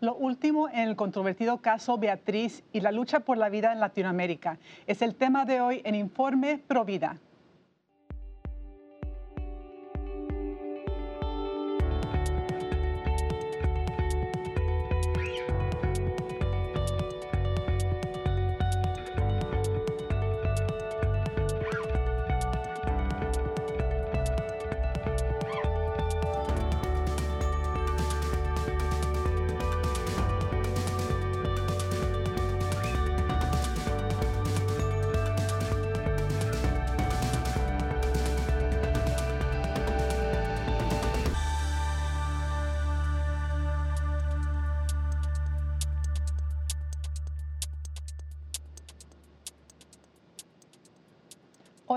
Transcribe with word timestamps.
Lo 0.00 0.14
último 0.14 0.68
en 0.68 0.80
el 0.80 0.94
controvertido 0.94 1.62
caso 1.62 1.96
Beatriz 1.96 2.62
y 2.70 2.80
la 2.80 2.92
lucha 2.92 3.20
por 3.20 3.38
la 3.38 3.48
vida 3.48 3.72
en 3.72 3.80
Latinoamérica 3.80 4.58
es 4.86 5.00
el 5.00 5.14
tema 5.14 5.46
de 5.46 5.62
hoy 5.62 5.80
en 5.84 5.94
Informe 5.94 6.58
Provida. 6.58 7.18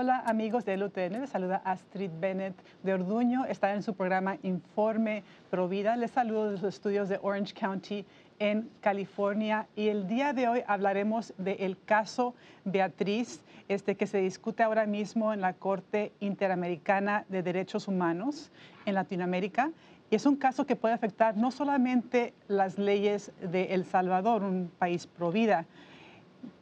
Hola 0.00 0.22
amigos 0.24 0.64
de 0.64 0.78
LUTN, 0.78 1.20
les 1.20 1.28
saluda 1.28 1.60
Astrid 1.62 2.10
Bennett 2.18 2.54
de 2.82 2.94
Orduño, 2.94 3.44
está 3.44 3.74
en 3.74 3.82
su 3.82 3.92
programa 3.92 4.38
Informe 4.42 5.22
Provida. 5.50 5.94
Les 5.94 6.10
saludo 6.10 6.46
de 6.46 6.52
los 6.52 6.62
estudios 6.62 7.10
de 7.10 7.18
Orange 7.20 7.52
County 7.52 8.06
en 8.38 8.70
California 8.80 9.66
y 9.76 9.88
el 9.88 10.08
día 10.08 10.32
de 10.32 10.48
hoy 10.48 10.62
hablaremos 10.66 11.34
del 11.36 11.76
caso 11.84 12.34
Beatriz, 12.64 13.42
este 13.68 13.94
que 13.94 14.06
se 14.06 14.22
discute 14.22 14.62
ahora 14.62 14.86
mismo 14.86 15.34
en 15.34 15.42
la 15.42 15.52
Corte 15.52 16.12
Interamericana 16.20 17.26
de 17.28 17.42
Derechos 17.42 17.86
Humanos 17.86 18.50
en 18.86 18.94
Latinoamérica. 18.94 19.70
Y 20.10 20.14
es 20.14 20.24
un 20.24 20.36
caso 20.36 20.64
que 20.64 20.76
puede 20.76 20.94
afectar 20.94 21.36
no 21.36 21.50
solamente 21.50 22.32
las 22.48 22.78
leyes 22.78 23.32
de 23.42 23.74
El 23.74 23.84
Salvador, 23.84 24.44
un 24.44 24.72
país 24.78 25.06
provida, 25.06 25.66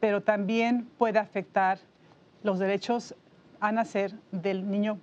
pero 0.01 0.23
también 0.23 0.89
puede 0.97 1.19
afectar 1.19 1.79
los 2.43 2.59
derechos 2.59 3.15
a 3.59 3.71
nacer 3.71 4.13
del 4.31 4.69
niño 4.69 4.99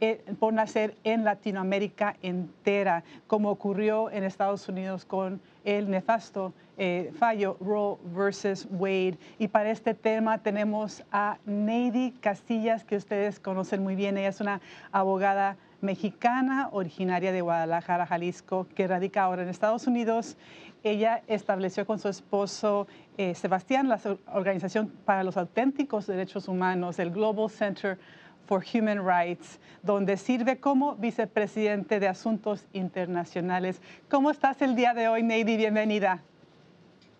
eh, 0.00 0.22
por 0.38 0.52
nacer 0.52 0.94
en 1.02 1.24
Latinoamérica 1.24 2.14
entera, 2.22 3.02
como 3.26 3.50
ocurrió 3.50 4.12
en 4.12 4.22
Estados 4.22 4.68
Unidos 4.68 5.04
con 5.04 5.40
el 5.64 5.90
nefasto 5.90 6.52
eh, 6.76 7.12
fallo 7.18 7.56
Roe 7.60 7.98
versus 8.14 8.68
Wade. 8.70 9.18
Y 9.40 9.48
para 9.48 9.70
este 9.70 9.94
tema 9.94 10.38
tenemos 10.38 11.02
a 11.10 11.38
Neidy 11.46 12.12
Castillas, 12.20 12.84
que 12.84 12.94
ustedes 12.94 13.40
conocen 13.40 13.82
muy 13.82 13.96
bien. 13.96 14.16
Ella 14.16 14.28
es 14.28 14.40
una 14.40 14.60
abogada 14.92 15.56
mexicana 15.80 16.68
originaria 16.70 17.32
de 17.32 17.40
Guadalajara, 17.40 18.06
Jalisco, 18.06 18.68
que 18.76 18.86
radica 18.86 19.24
ahora 19.24 19.42
en 19.42 19.48
Estados 19.48 19.88
Unidos. 19.88 20.36
Ella 20.84 21.22
estableció 21.26 21.84
con 21.86 21.98
su 21.98 22.08
esposo 22.08 22.86
eh, 23.16 23.34
Sebastián 23.34 23.88
la 23.88 24.00
Organización 24.32 24.88
para 25.04 25.24
los 25.24 25.36
Auténticos 25.36 26.06
Derechos 26.06 26.46
Humanos, 26.46 26.98
el 26.98 27.10
Global 27.10 27.50
Center 27.50 27.98
for 28.46 28.64
Human 28.72 29.04
Rights, 29.06 29.58
donde 29.82 30.16
sirve 30.16 30.58
como 30.58 30.94
vicepresidente 30.94 32.00
de 32.00 32.08
Asuntos 32.08 32.64
Internacionales. 32.72 33.82
¿Cómo 34.08 34.30
estás 34.30 34.62
el 34.62 34.76
día 34.76 34.94
de 34.94 35.08
hoy, 35.08 35.22
Neidy? 35.22 35.56
Bienvenida. 35.56 36.22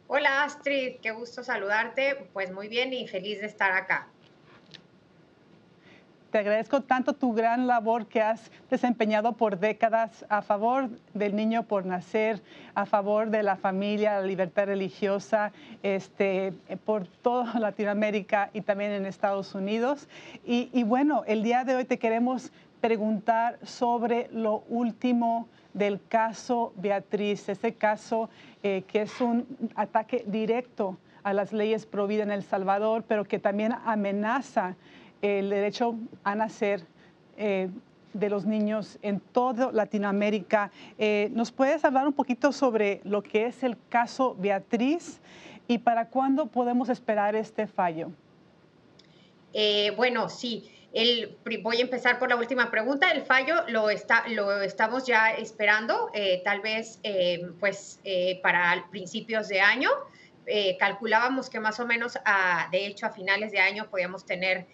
Hola, 0.07 0.45
Astrid, 0.45 1.01
qué 1.03 1.11
gusto 1.11 1.43
saludarte. 1.43 2.29
Pues 2.33 2.51
muy 2.53 2.69
bien 2.69 2.95
y 2.95 3.07
feliz 3.09 3.41
de 3.41 3.47
estar 3.47 3.73
acá. 3.73 4.09
Te 6.31 6.37
agradezco 6.37 6.83
tanto 6.83 7.15
tu 7.15 7.33
gran 7.33 7.67
labor 7.67 8.05
que 8.05 8.21
has 8.21 8.51
desempeñado 8.71 9.33
por 9.33 9.59
décadas 9.59 10.27
a 10.29 10.43
favor 10.43 10.91
del 11.15 11.35
niño 11.35 11.63
por 11.63 11.87
nacer, 11.87 12.43
a 12.75 12.85
favor 12.85 13.31
de 13.31 13.43
la 13.43 13.57
familia, 13.57 14.21
la 14.21 14.27
libertad 14.27 14.67
religiosa, 14.67 15.53
este, 15.83 16.53
por 16.85 17.07
toda 17.07 17.59
Latinoamérica 17.59 18.51
y 18.53 18.61
también 18.61 18.93
en 18.93 19.07
Estados 19.07 19.55
Unidos. 19.55 20.07
Y, 20.45 20.83
bueno, 20.83 21.25
el 21.27 21.43
día 21.43 21.65
de 21.65 21.77
hoy 21.77 21.87
te 21.87 21.99
queremos 21.99 22.53
preguntar 22.83 23.59
sobre 23.63 24.29
lo 24.31 24.65
último 24.69 25.49
del 25.73 25.99
caso 26.09 26.75
Beatriz, 26.77 27.49
ese 27.49 27.73
caso 27.73 28.29
eh, 28.63 28.85
que 28.87 29.03
es 29.03 29.21
un 29.23 29.47
ataque 29.77 30.25
directo 30.27 30.99
a 31.23 31.33
las 31.33 31.55
leyes 31.55 31.87
prohibidas 31.87 32.27
en 32.27 32.33
El 32.33 32.43
Salvador, 32.43 33.05
pero 33.09 33.25
que 33.25 33.39
también 33.39 33.75
amenaza 33.87 34.77
el 35.23 35.51
derecho 35.51 35.95
a 36.25 36.35
nacer 36.35 36.85
eh, 37.37 37.69
de 38.15 38.31
los 38.31 38.47
niños 38.47 38.99
en 39.03 39.21
toda 39.21 39.71
Latinoamérica. 39.71 40.71
Eh, 40.99 41.29
¿Nos 41.33 41.53
puedes 41.53 41.85
hablar 41.85 42.07
un 42.07 42.13
poquito 42.13 42.53
sobre 42.53 43.01
lo 43.05 43.23
que 43.23 43.47
es 43.47 43.63
el 43.63 43.77
caso 43.91 44.35
Beatriz 44.39 45.21
y 45.67 45.79
para 45.79 46.07
cuándo 46.09 46.47
podemos 46.47 46.89
esperar 46.89 47.37
este 47.37 47.67
fallo? 47.67 48.11
Eh, 49.53 49.93
bueno, 49.97 50.29
sí. 50.29 50.71
El, 50.93 51.37
voy 51.63 51.77
a 51.77 51.83
empezar 51.83 52.19
por 52.19 52.31
la 52.31 52.37
última 52.37 52.71
pregunta. 52.71 53.11
El 53.11 53.23
fallo 53.23 53.57
lo, 53.69 53.91
está, 53.91 54.27
lo 54.29 54.63
estamos 54.63 55.07
ya 55.07 55.31
esperando, 55.33 56.11
tal 56.45 56.61
vez 56.61 56.99
pues 57.61 58.01
para 58.43 58.87
principios 58.91 59.49
de 59.49 59.61
año. 59.61 59.91
calculábamos 60.79 61.51
que 61.51 61.61
más 61.61 61.79
o 61.79 61.87
menos, 61.87 62.19
a, 62.25 62.69
de 62.73 62.87
hecho, 62.87 63.05
a 63.05 63.11
finales 63.11 63.53
de 63.53 63.61
año 63.61 63.91
podíamos 63.91 64.25
tener 64.25 64.67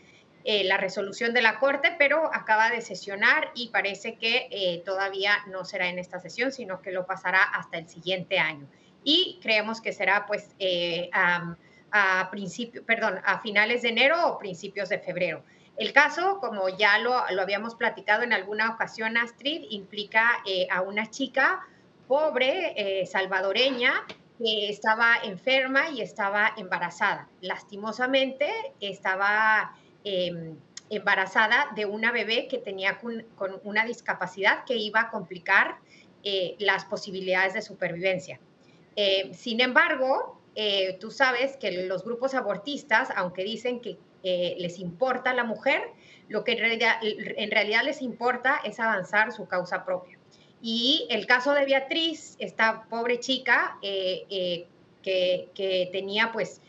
eh, 0.46 0.62
la 0.64 0.76
resolución 0.76 1.32
de 1.32 1.40
la 1.40 1.58
Corte, 1.58 1.94
pero 1.96 2.28
acaba 2.34 2.68
de 2.68 2.82
sesionar 2.82 3.50
y 3.54 3.70
parece 3.70 4.16
que 4.16 4.48
eh, 4.50 4.82
todavía 4.84 5.38
no 5.46 5.64
será 5.64 5.88
en 5.88 5.98
esta 5.98 6.20
sesión, 6.20 6.52
sino 6.52 6.82
que 6.82 6.92
lo 6.92 7.06
pasará 7.06 7.42
hasta 7.42 7.78
el 7.78 7.88
siguiente 7.88 8.38
año. 8.38 8.66
Y 9.04 9.38
creemos 9.40 9.80
que 9.80 9.94
será 9.94 10.26
pues 10.26 10.50
eh, 10.58 11.08
a, 11.14 11.56
a 11.92 12.30
perdón, 12.86 13.20
a 13.24 13.38
finales 13.40 13.80
de 13.80 13.88
enero 13.88 14.16
o 14.28 14.38
principios 14.38 14.90
de 14.90 14.98
febrero. 14.98 15.42
El 15.78 15.94
caso, 15.94 16.38
como 16.40 16.68
ya 16.68 16.98
lo, 16.98 17.24
lo 17.30 17.40
habíamos 17.40 17.74
platicado 17.74 18.22
en 18.22 18.34
alguna 18.34 18.70
ocasión, 18.70 19.16
Astrid, 19.16 19.64
implica 19.70 20.42
a 20.70 20.82
una 20.82 21.10
chica 21.10 21.66
pobre, 22.06 23.06
salvadoreña, 23.06 24.04
que 24.38 24.68
estaba 24.68 25.16
enferma 25.24 25.88
y 25.88 26.02
estaba 26.02 26.52
embarazada. 26.56 27.28
Lastimosamente, 27.40 28.50
estaba 28.80 29.74
Em, 30.04 30.58
embarazada 30.90 31.68
de 31.74 31.86
una 31.86 32.12
bebé 32.12 32.46
que 32.46 32.58
tenía 32.58 32.98
con, 32.98 33.24
una 33.64 33.86
discapacidad 33.86 34.64
que 34.66 34.76
iba 34.76 35.00
a 35.00 35.10
complicar 35.10 35.78
eh, 36.22 36.56
las 36.58 36.84
posibilidades 36.84 37.54
de 37.54 37.62
supervivencia. 37.62 38.38
Eh, 38.96 39.32
sin 39.32 39.62
embargo, 39.62 40.38
eh, 40.54 40.98
tú 41.00 41.10
sabes 41.10 41.56
que 41.56 41.72
los 41.86 42.04
grupos 42.04 42.34
abortistas, 42.34 43.08
aunque 43.16 43.44
dicen 43.44 43.80
que 43.80 43.96
les 44.22 44.78
importa 44.78 45.34
la 45.34 45.44
mujer, 45.44 45.82
lo 46.28 46.44
que 46.44 46.52
en 46.52 47.50
realidad, 47.50 47.82
les 47.82 48.00
importa 48.00 48.60
es 48.64 48.80
avanzar 48.80 49.32
su 49.32 49.46
causa 49.46 49.84
propia. 49.84 50.18
Y 50.62 51.06
el 51.10 51.26
caso 51.26 51.52
de 51.52 51.64
Beatriz, 51.64 52.36
esta 52.38 52.84
pobre 52.88 53.20
chica 53.20 53.78
que 53.82 54.68
tenía 55.92 56.30
pues 56.32 56.62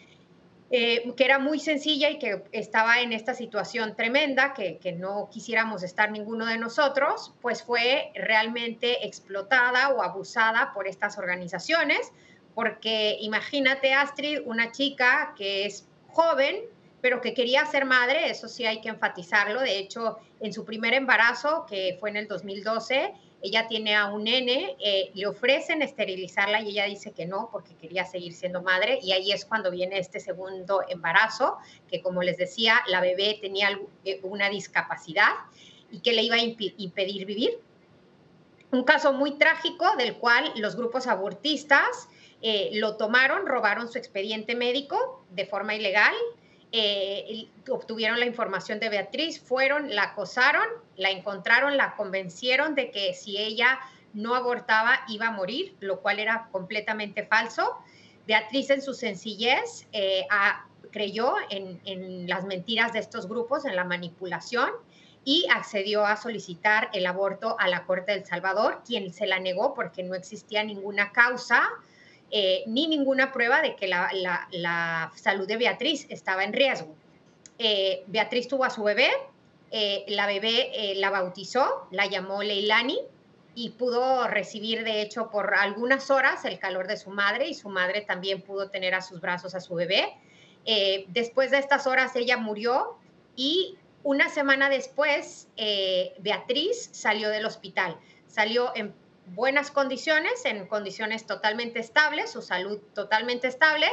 eh, 0.72 1.14
que 1.16 1.24
era 1.24 1.38
muy 1.38 1.60
sencilla 1.60 2.10
y 2.10 2.18
que 2.18 2.44
estaba 2.52 3.00
en 3.02 3.14
esta 3.14 3.36
situación 3.36 3.96
tremenda, 3.96 4.54
que, 4.56 4.80
no 4.98 5.30
quisiéramos 5.32 5.84
estar 5.84 6.12
ninguno 6.12 6.48
de 6.48 6.58
nosotros, 6.58 7.34
pues 7.42 7.62
fue 7.62 8.12
realmente 8.16 9.06
explotada 9.06 9.90
o 9.90 10.02
abusada 10.02 10.72
por 10.74 10.88
estas 10.88 11.20
organizaciones, 11.20 12.12
porque 12.56 13.18
imagínate, 13.22 13.94
Astrid, 13.94 14.40
una 14.46 14.72
chica 14.72 15.36
que 15.38 15.66
es 15.66 15.88
joven, 16.08 16.62
pero 17.00 17.22
que 17.22 17.36
quería 17.36 17.64
ser 17.68 17.86
madre, 17.86 18.32
eso 18.32 18.48
sí 18.48 18.66
hay 18.66 18.82
que 18.82 18.90
enfatizarlo, 18.90 19.62
de 19.62 19.78
hecho, 19.78 20.18
en 20.40 20.52
su 20.52 20.66
primer 20.66 20.96
embarazo, 20.96 21.68
que 21.70 21.98
fue 22.00 22.10
en 22.10 22.18
el 22.18 22.28
2012, 22.28 23.14
ella 23.46 23.68
tiene 23.68 23.96
a 23.96 24.08
un 24.08 24.24
nene, 24.24 24.76
eh, 24.80 25.12
le 25.14 25.28
ofrecen 25.28 25.84
esterilizarla 25.84 26.62
y 26.62 26.70
ella 26.70 26.86
dice 26.86 27.12
que 27.12 27.28
no 27.28 27.50
porque 27.52 27.76
quería 27.76 28.04
seguir 28.04 28.34
siendo 28.34 28.64
madre 28.64 28.98
y 29.04 29.12
ahí 29.12 29.32
es 29.32 29.46
cuando 29.46 29.70
viene 29.70 30.00
este 30.00 30.20
segundo 30.20 30.82
embarazo, 30.90 31.58
que 31.88 32.02
como 32.02 32.24
les 32.24 32.38
decía, 32.38 32.82
la 32.88 33.02
bebé 33.02 33.38
tenía 33.40 33.80
eh, 34.04 34.20
una 34.24 34.50
discapacidad 34.50 35.30
y 35.92 36.00
que 36.00 36.14
le 36.14 36.24
iba 36.24 36.38
a 36.38 36.40
impedir 36.40 37.28
vivir. 37.28 37.60
Un 38.72 38.84
caso 38.84 39.14
muy 39.14 39.38
trágico 39.38 39.96
del 39.96 40.16
cual 40.16 40.52
los 40.56 40.76
grupos 40.76 41.06
abortistas 41.06 42.10
eh, 42.42 42.72
lo 42.74 42.98
tomaron, 42.98 43.46
robaron 43.46 43.92
su 43.92 44.00
expediente 44.00 44.56
médico 44.56 45.24
de 45.30 45.46
forma 45.46 45.76
ilegal, 45.76 46.16
eh, 46.78 47.48
obtuvieron 47.70 48.20
la 48.20 48.26
información 48.26 48.82
de 48.82 48.90
Beatriz, 48.90 49.40
fueron, 49.40 49.96
la 49.96 50.04
acosaron, 50.04 50.68
la 50.98 51.10
encontraron, 51.10 51.78
la 51.78 51.96
convencieron 51.96 52.76
de 52.76 52.92
que 52.92 53.14
si 53.14 53.38
ella 53.38 53.80
no 54.14 54.36
abortaba 54.36 55.00
iba 55.08 55.28
a 55.28 55.32
morir, 55.32 55.74
lo 55.80 56.02
cual 56.02 56.20
era 56.20 56.50
completamente 56.52 57.26
falso. 57.26 57.78
Beatriz 58.28 58.70
en 58.72 58.82
su 58.82 58.94
sencillez 58.94 59.88
eh, 59.94 60.28
creyó 60.92 61.36
en, 61.50 61.80
en 61.86 62.28
las 62.28 62.44
mentiras 62.44 62.92
de 62.92 63.00
estos 63.00 63.30
grupos, 63.30 63.64
en 63.64 63.78
la 63.78 63.86
manipulación 63.86 64.70
y 65.24 65.48
accedió 65.54 66.06
a 66.06 66.18
solicitar 66.18 66.90
el 66.92 67.06
aborto 67.06 67.56
a 67.58 67.70
la 67.70 67.86
Corte 67.86 68.12
del 68.12 68.26
Salvador, 68.26 68.82
quien 68.86 69.14
se 69.14 69.28
la 69.28 69.40
negó 69.40 69.74
porque 69.74 70.04
no 70.04 70.14
existía 70.14 70.62
ninguna 70.66 71.14
causa 71.14 71.70
eh, 72.38 72.66
ni 72.68 72.88
ninguna 72.88 73.32
prueba 73.32 73.62
de 73.62 73.78
que 73.78 73.88
la, 73.88 75.10
salud 75.16 75.48
de 75.48 75.56
Beatriz 75.56 76.06
estaba 76.10 76.44
en 76.44 76.52
riesgo. 76.52 76.94
Eh, 77.58 78.04
Beatriz 78.08 78.50
tuvo 78.50 78.66
a 78.66 78.70
su 78.70 78.84
bebé, 78.84 79.08
eh, 79.72 80.04
la 80.10 80.28
bebé 80.28 80.96
la 80.98 81.12
bautizó, 81.12 81.88
la 81.92 82.08
llamó 82.08 82.44
Leilani 82.44 83.00
y 83.56 83.70
pudo 83.70 84.28
recibir, 84.28 84.84
de 84.84 85.02
hecho, 85.02 85.32
por 85.32 85.56
algunas 85.56 86.12
horas 86.12 86.44
el 86.44 86.60
calor 86.60 86.88
de 86.88 86.98
su 86.98 87.10
madre 87.10 87.48
y 87.48 87.54
su 87.54 87.70
madre 87.70 88.02
también 88.02 88.42
pudo 88.42 88.70
tener 88.70 88.96
a 88.96 89.02
sus 89.02 89.22
brazos 89.22 89.56
a 89.56 89.62
su 89.62 89.74
bebé. 89.76 90.14
después 91.08 91.52
de 91.52 91.60
estas 91.60 91.88
horas 91.88 92.18
ella 92.18 92.36
murió 92.36 92.98
y 93.38 93.78
una 94.04 94.28
semana 94.28 94.68
después, 94.68 95.48
Beatriz 96.20 96.90
salió 96.92 97.30
del 97.30 97.46
hospital. 97.46 97.96
Salió 98.28 98.76
en 98.76 98.94
buenas 99.28 99.72
condiciones, 99.72 100.46
en 100.46 100.68
condiciones 100.68 101.26
totalmente 101.26 101.80
estables, 101.80 102.32
su 102.32 102.42
salud 102.42 102.80
totalmente 102.94 103.48
estable. 103.48 103.88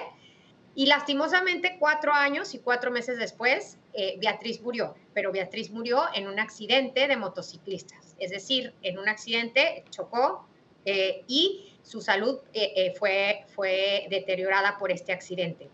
Y 0.75 0.87
lastimosamente, 0.87 1.77
cuatro 1.79 2.13
años 2.13 2.55
y 2.55 2.59
cuatro 2.59 2.91
meses 2.91 3.19
después, 3.19 3.79
eh, 3.93 4.17
Beatriz 4.21 4.61
murió. 4.63 4.95
Pero 5.13 5.31
Beatriz 5.33 5.71
murió 5.71 6.05
en 6.15 6.27
un 6.29 6.41
accidente 6.41 7.09
de 7.09 7.17
motociclistas. 7.17 8.17
Es 8.19 8.31
decir, 8.31 8.75
en 8.83 8.99
un 8.99 9.09
accidente 9.09 9.85
chocó 9.91 10.47
eh, 10.85 11.25
y 11.29 11.77
su 11.83 12.01
salud 12.01 12.39
fue, 12.99 13.45
fue 13.55 14.07
deteriorada 14.09 14.79
por 14.79 14.93
este 14.93 15.13
accidente. 15.13 15.69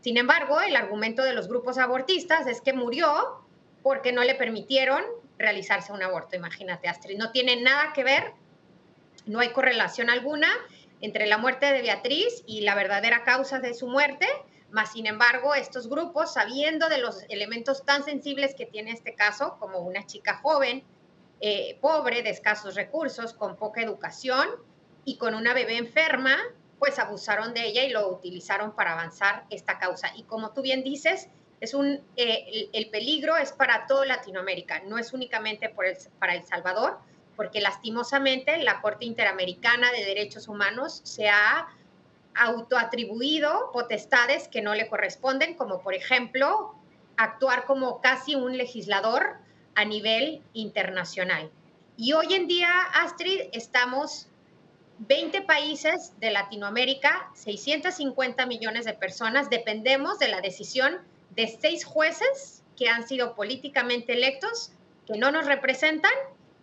Sin 0.00 0.16
embargo, 0.16 0.60
el 0.60 0.74
argumento 0.74 1.22
de 1.22 1.32
los 1.32 1.46
grupos 1.46 1.78
abortistas 1.78 2.48
es 2.48 2.60
que 2.60 2.72
murió 2.72 3.42
porque 3.82 4.12
no 4.12 4.24
le 4.24 4.34
permitieron 4.34 5.02
realizarse 5.38 5.92
un 5.92 6.02
aborto. 6.02 6.36
Imagínate, 6.36 6.88
Astrid, 6.88 7.18
no 7.18 7.30
tiene 7.30 7.62
nada 7.62 7.92
que 7.92 8.02
ver, 8.02 8.32
no 9.26 9.40
hay 9.40 9.50
correlación 9.52 10.10
alguna 10.10 10.48
entre 11.00 11.26
la 11.26 11.38
muerte 11.38 11.66
de 11.66 11.82
Beatriz 11.82 12.42
y 12.46 12.62
la 12.62 12.74
verdadera 12.74 13.24
causa 13.24 13.58
de 13.58 13.74
su 13.74 13.88
muerte, 13.88 14.26
más 14.70 14.92
sin 14.92 15.06
embargo, 15.06 15.54
estos 15.54 15.88
grupos, 15.88 16.32
sabiendo 16.32 16.88
de 16.88 16.98
los 16.98 17.24
elementos 17.28 17.84
tan 17.84 18.04
sensibles 18.04 18.54
que 18.54 18.66
tiene 18.66 18.92
este 18.92 19.14
caso, 19.14 19.56
como 19.58 19.80
una 19.80 20.06
chica 20.06 20.40
joven, 20.42 20.84
eh, 21.40 21.76
pobre, 21.80 22.22
de 22.22 22.30
escasos 22.30 22.76
recursos, 22.76 23.34
con 23.34 23.56
poca 23.56 23.82
educación 23.82 24.48
y 25.04 25.18
con 25.18 25.34
una 25.34 25.52
bebé 25.54 25.76
enferma, 25.76 26.38
pues 26.78 26.98
abusaron 26.98 27.52
de 27.52 27.66
ella 27.66 27.84
y 27.84 27.90
lo 27.90 28.08
utilizaron 28.08 28.74
para 28.74 28.92
avanzar 28.92 29.44
esta 29.50 29.78
causa. 29.78 30.12
Y 30.16 30.22
como 30.22 30.52
tú 30.52 30.62
bien 30.62 30.82
dices, 30.84 31.28
es 31.60 31.74
un, 31.74 32.00
eh, 32.16 32.68
el, 32.72 32.90
peligro 32.90 33.36
es 33.36 33.52
para 33.52 33.86
toda 33.86 34.06
Latinoamérica, 34.06 34.80
no 34.86 34.98
es 34.98 35.12
únicamente 35.12 35.72
para 36.18 36.34
El 36.34 36.44
Salvador, 36.44 36.98
porque 37.36 37.60
lastimosamente 37.60 38.58
la 38.58 38.80
Corte 38.80 39.04
Interamericana 39.04 39.90
de 39.92 40.04
Derechos 40.04 40.48
Humanos 40.48 41.00
se 41.04 41.28
ha 41.28 41.68
autoatribuido 42.34 43.70
potestades 43.72 44.48
que 44.48 44.62
no 44.62 44.74
le 44.74 44.88
corresponden, 44.88 45.54
como 45.54 45.82
por 45.82 45.94
ejemplo 45.94 46.74
actuar 47.16 47.64
como 47.66 48.00
casi 48.00 48.34
un 48.34 48.56
legislador 48.56 49.36
a 49.74 49.84
nivel 49.84 50.42
internacional. 50.52 51.50
Y 51.96 52.14
hoy 52.14 52.34
en 52.34 52.46
día, 52.46 52.70
Astrid, 52.94 53.42
estamos 53.52 54.28
20 54.98 55.42
países 55.42 56.18
de 56.20 56.30
Latinoamérica, 56.30 57.30
650 57.34 58.46
millones 58.46 58.84
de 58.84 58.94
personas, 58.94 59.50
dependemos 59.50 60.18
de 60.18 60.28
la 60.28 60.40
decisión 60.40 60.98
de 61.30 61.48
seis 61.48 61.84
jueces 61.84 62.62
que 62.76 62.88
han 62.88 63.06
sido 63.06 63.34
políticamente 63.34 64.12
electos, 64.12 64.72
que 65.06 65.18
no 65.18 65.30
nos 65.30 65.46
representan 65.46 66.12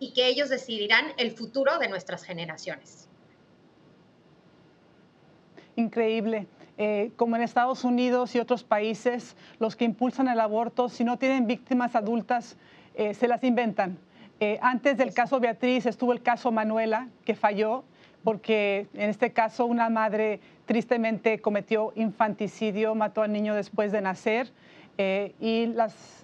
y 0.00 0.12
que 0.12 0.26
ellos 0.26 0.48
decidirán 0.48 1.12
el 1.18 1.30
futuro 1.30 1.78
de 1.78 1.88
nuestras 1.88 2.24
generaciones. 2.24 3.06
Increíble. 5.76 6.48
Eh, 6.78 7.10
como 7.16 7.36
en 7.36 7.42
Estados 7.42 7.84
Unidos 7.84 8.34
y 8.34 8.38
otros 8.38 8.64
países, 8.64 9.36
los 9.58 9.76
que 9.76 9.84
impulsan 9.84 10.28
el 10.28 10.40
aborto, 10.40 10.88
si 10.88 11.04
no 11.04 11.18
tienen 11.18 11.46
víctimas 11.46 11.94
adultas, 11.94 12.56
eh, 12.94 13.12
se 13.12 13.28
las 13.28 13.44
inventan. 13.44 13.98
Eh, 14.40 14.58
antes 14.62 14.96
del 14.96 15.12
caso 15.12 15.38
Beatriz 15.38 15.84
estuvo 15.84 16.14
el 16.14 16.22
caso 16.22 16.50
Manuela, 16.50 17.08
que 17.26 17.34
falló, 17.34 17.84
porque 18.24 18.88
en 18.94 19.10
este 19.10 19.32
caso 19.32 19.66
una 19.66 19.90
madre 19.90 20.40
tristemente 20.64 21.40
cometió 21.40 21.92
infanticidio, 21.96 22.94
mató 22.94 23.20
al 23.20 23.32
niño 23.32 23.54
después 23.54 23.92
de 23.92 24.00
nacer 24.00 24.50
y 24.98 25.72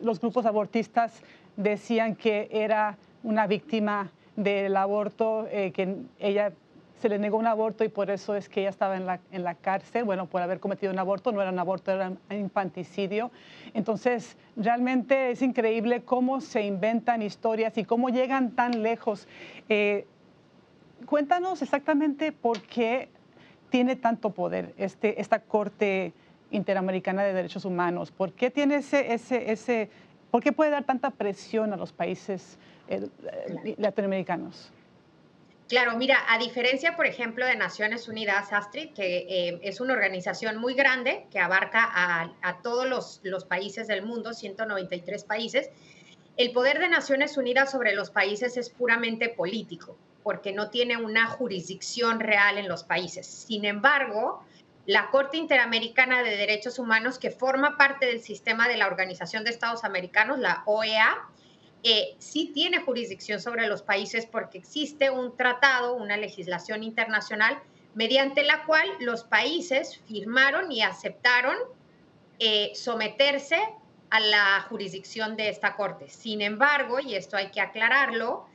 los 0.03 0.21
grupos 0.21 0.45
abortistas 0.45 1.23
decían 1.57 2.15
que 2.15 2.49
era 2.53 2.99
una 3.27 3.49
víctima 3.49 4.13
del 4.37 4.77
aborto, 4.77 5.49
eh, 5.51 5.73
que 5.73 5.97
ella 6.21 6.53
se 7.01 7.09
le 7.09 7.19
negó 7.19 7.37
un 7.37 7.47
aborto 7.47 7.83
y 7.83 7.89
por 7.89 8.09
eso 8.09 8.37
es 8.37 8.49
que 8.49 8.61
ella 8.61 8.71
estaba 8.71 8.97
en 8.97 9.05
la, 9.05 9.19
en 9.33 9.43
la 9.43 9.55
cárcel, 9.55 10.05
bueno, 10.05 10.27
por 10.27 10.43
haber 10.43 10.61
cometido 10.61 10.93
un 10.93 10.99
aborto, 10.99 11.33
no 11.33 11.43
era 11.43 11.51
un 11.51 11.59
aborto, 11.59 11.91
era 11.91 12.09
un 12.09 12.19
infanticidio. 12.31 13.33
Entonces, 13.75 14.37
realmente 14.55 15.33
es 15.33 15.43
increíble 15.43 16.03
cómo 16.03 16.41
se 16.41 16.63
inventan 16.63 17.21
historias 17.21 17.77
y 17.77 17.85
cómo 17.85 18.11
llegan 18.11 18.53
tan 18.53 18.85
lejos. 18.85 19.27
Eh, 19.69 20.07
cuéntanos 21.05 21.63
exactamente 21.63 22.31
por 22.31 22.63
qué 22.63 23.09
tiene 23.71 23.97
tanto 23.97 24.31
poder 24.31 24.73
este, 24.79 25.21
esta 25.21 25.41
Corte 25.41 26.13
Interamericana 26.53 27.25
de 27.25 27.33
Derechos 27.33 27.65
Humanos? 27.65 28.13
¿Por 28.13 28.33
qué 28.33 28.53
tiene 28.53 28.77
ese, 28.77 29.13
ese, 29.13 29.51
ese, 29.51 29.91
por 30.31 30.45
qué 30.45 30.53
puede 30.53 30.71
dar 30.71 30.85
tanta 30.85 31.11
presión 31.11 31.73
a 31.73 31.77
los 31.77 31.93
países 31.93 32.57
eh, 32.89 33.75
latinoamericanos? 33.79 34.71
Claro, 35.69 35.97
mira, 35.97 36.19
a 36.29 36.39
diferencia, 36.39 36.95
por 36.95 37.07
ejemplo, 37.07 37.45
de 37.45 37.57
Naciones 37.57 38.07
Unidas, 38.07 38.53
Astrid, 38.53 38.93
que 38.93 39.27
eh, 39.29 39.61
es 39.63 39.81
una 39.81 39.95
organización 39.95 40.59
muy 40.59 40.75
grande 40.75 41.27
que 41.31 41.41
abarca 41.41 41.83
a, 41.83 42.33
a 42.43 42.63
todos 42.63 42.89
los, 42.89 43.21
los, 43.25 43.45
países 43.45 43.89
del 43.89 44.03
mundo, 44.07 44.33
193 44.33 45.25
países, 45.25 45.71
el 46.37 46.53
poder 46.53 46.79
de 46.79 46.89
Naciones 46.89 47.37
Unidas 47.37 47.73
sobre 47.73 47.95
los 47.95 48.11
países 48.11 48.57
es 48.57 48.71
puramente 48.71 49.29
político 49.29 49.97
porque 50.27 50.53
no 50.53 50.71
tiene 50.71 50.97
una 50.97 51.29
jurisdicción 51.29 52.19
real 52.19 52.59
en 52.59 52.67
los 52.67 52.83
países. 52.83 53.29
Sin 53.29 53.65
embargo, 53.65 54.45
la 54.85 55.09
Corte 55.13 55.37
Interamericana 55.37 56.25
de 56.25 56.37
Derechos 56.37 56.81
Humanos, 56.81 57.21
que 57.21 57.31
forma 57.31 57.77
parte 57.77 58.07
del 58.07 58.21
sistema 58.21 58.67
de 58.67 58.77
la 58.77 58.89
Organización 58.89 59.45
de 59.45 59.51
Estados 59.51 59.85
Americanos, 59.85 60.41
la 60.41 60.65
OEA, 60.67 61.17
eh, 61.89 62.17
sí 62.19 62.51
tiene 62.53 62.81
jurisdicción 62.81 63.41
sobre 63.41 63.69
los 63.69 63.81
países 63.81 64.27
porque 64.27 64.59
existe 64.59 65.09
un 65.09 65.37
tratado, 65.37 65.95
una 65.95 66.17
legislación 66.17 66.83
internacional, 66.83 67.61
mediante 67.95 68.43
la 68.43 68.65
cual 68.65 68.89
los 68.99 69.23
países 69.23 69.97
firmaron 70.09 70.73
y 70.73 70.83
aceptaron 70.83 71.55
eh, 72.41 72.73
someterse 72.75 73.61
a 74.11 74.19
la 74.19 74.67
jurisdicción 74.69 75.37
de 75.37 75.49
esta 75.49 75.77
Corte. 75.77 76.09
Sin 76.09 76.43
embargo, 76.43 76.99
y 76.99 77.15
esto 77.15 77.37
hay 77.37 77.53
que 77.53 77.61
aclararlo, 77.61 78.49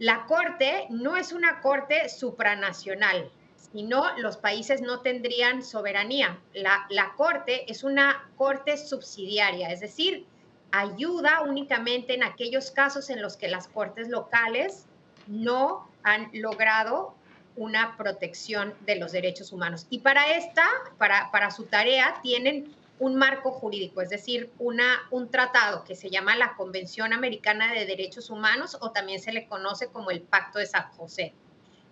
la 0.00 0.26
Corte 0.26 0.88
no 0.90 1.16
es 1.16 1.32
una 1.32 1.60
Corte 1.60 2.08
supranacional, 2.08 3.30
sino 3.54 4.18
los 4.18 4.36
países 4.36 4.80
no 4.80 4.98
tendrían 4.98 5.62
soberanía. 5.62 6.40
La, 6.54 7.14
Corte 7.16 7.70
es 7.70 7.84
una 7.84 8.28
Corte 8.36 8.76
subsidiaria, 8.76 9.70
es 9.70 9.78
decir, 9.78 10.26
ayuda 10.70 11.42
únicamente 11.42 12.14
en 12.14 12.22
aquellos 12.22 12.70
casos 12.70 13.10
en 13.10 13.22
los 13.22 13.36
que 13.36 13.48
las 13.48 13.68
Cortes 13.68 14.08
locales 14.08 14.86
no 15.26 15.88
han 16.02 16.30
logrado 16.32 17.14
una 17.56 17.96
protección 17.96 18.74
de 18.86 18.96
los 18.96 19.12
derechos 19.12 19.52
humanos. 19.52 19.86
Y 19.90 20.00
para 20.00 20.36
esta, 20.36 20.64
para, 20.96 21.30
para 21.30 21.50
su 21.50 21.64
tarea, 21.64 22.20
tienen 22.22 22.74
un 23.00 23.16
marco 23.16 23.52
jurídico, 23.52 24.00
es 24.00 24.10
decir, 24.10 24.50
una, 24.58 25.00
un 25.10 25.30
tratado 25.30 25.84
que 25.84 25.94
se 25.94 26.10
llama 26.10 26.36
la 26.36 26.54
Convención 26.54 27.12
Americana 27.12 27.72
de 27.72 27.86
Derechos 27.86 28.30
Humanos 28.30 28.76
o 28.80 28.90
también 28.90 29.20
se 29.20 29.32
le 29.32 29.46
conoce 29.46 29.88
como 29.88 30.10
el 30.10 30.20
Pacto 30.20 30.58
de 30.58 30.66
San 30.66 30.90
José. 30.92 31.32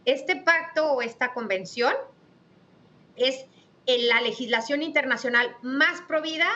Este 0.05 0.37
pacto 0.37 0.93
o 0.93 1.03
esta 1.03 1.33
convención 1.33 1.95
es 3.17 3.47
la 3.87 4.21
legislación 4.21 4.83
internacional 4.83 5.57
más 5.63 6.01
provida 6.03 6.49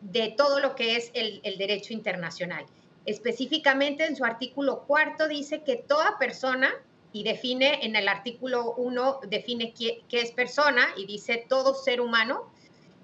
de 0.00 0.34
todo 0.36 0.60
lo 0.60 0.74
que 0.74 0.96
es 0.96 1.10
el, 1.14 1.40
derecho 1.58 1.92
internacional. 1.92 2.64
Específicamente 3.06 4.04
en 4.04 4.16
su 4.16 4.24
artículo 4.24 4.84
cuarto 4.86 5.28
dice 5.28 5.62
que 5.62 5.76
toda 5.76 6.18
persona, 6.18 6.70
y 7.12 7.24
define 7.24 7.84
en 7.84 7.96
el 7.96 8.08
artículo 8.08 8.74
uno, 8.74 9.20
define 9.26 9.72
qué 9.74 10.04
es 10.12 10.30
persona 10.30 10.86
y 10.96 11.06
dice 11.06 11.44
todo 11.48 11.74
ser 11.74 12.00
humano, 12.00 12.50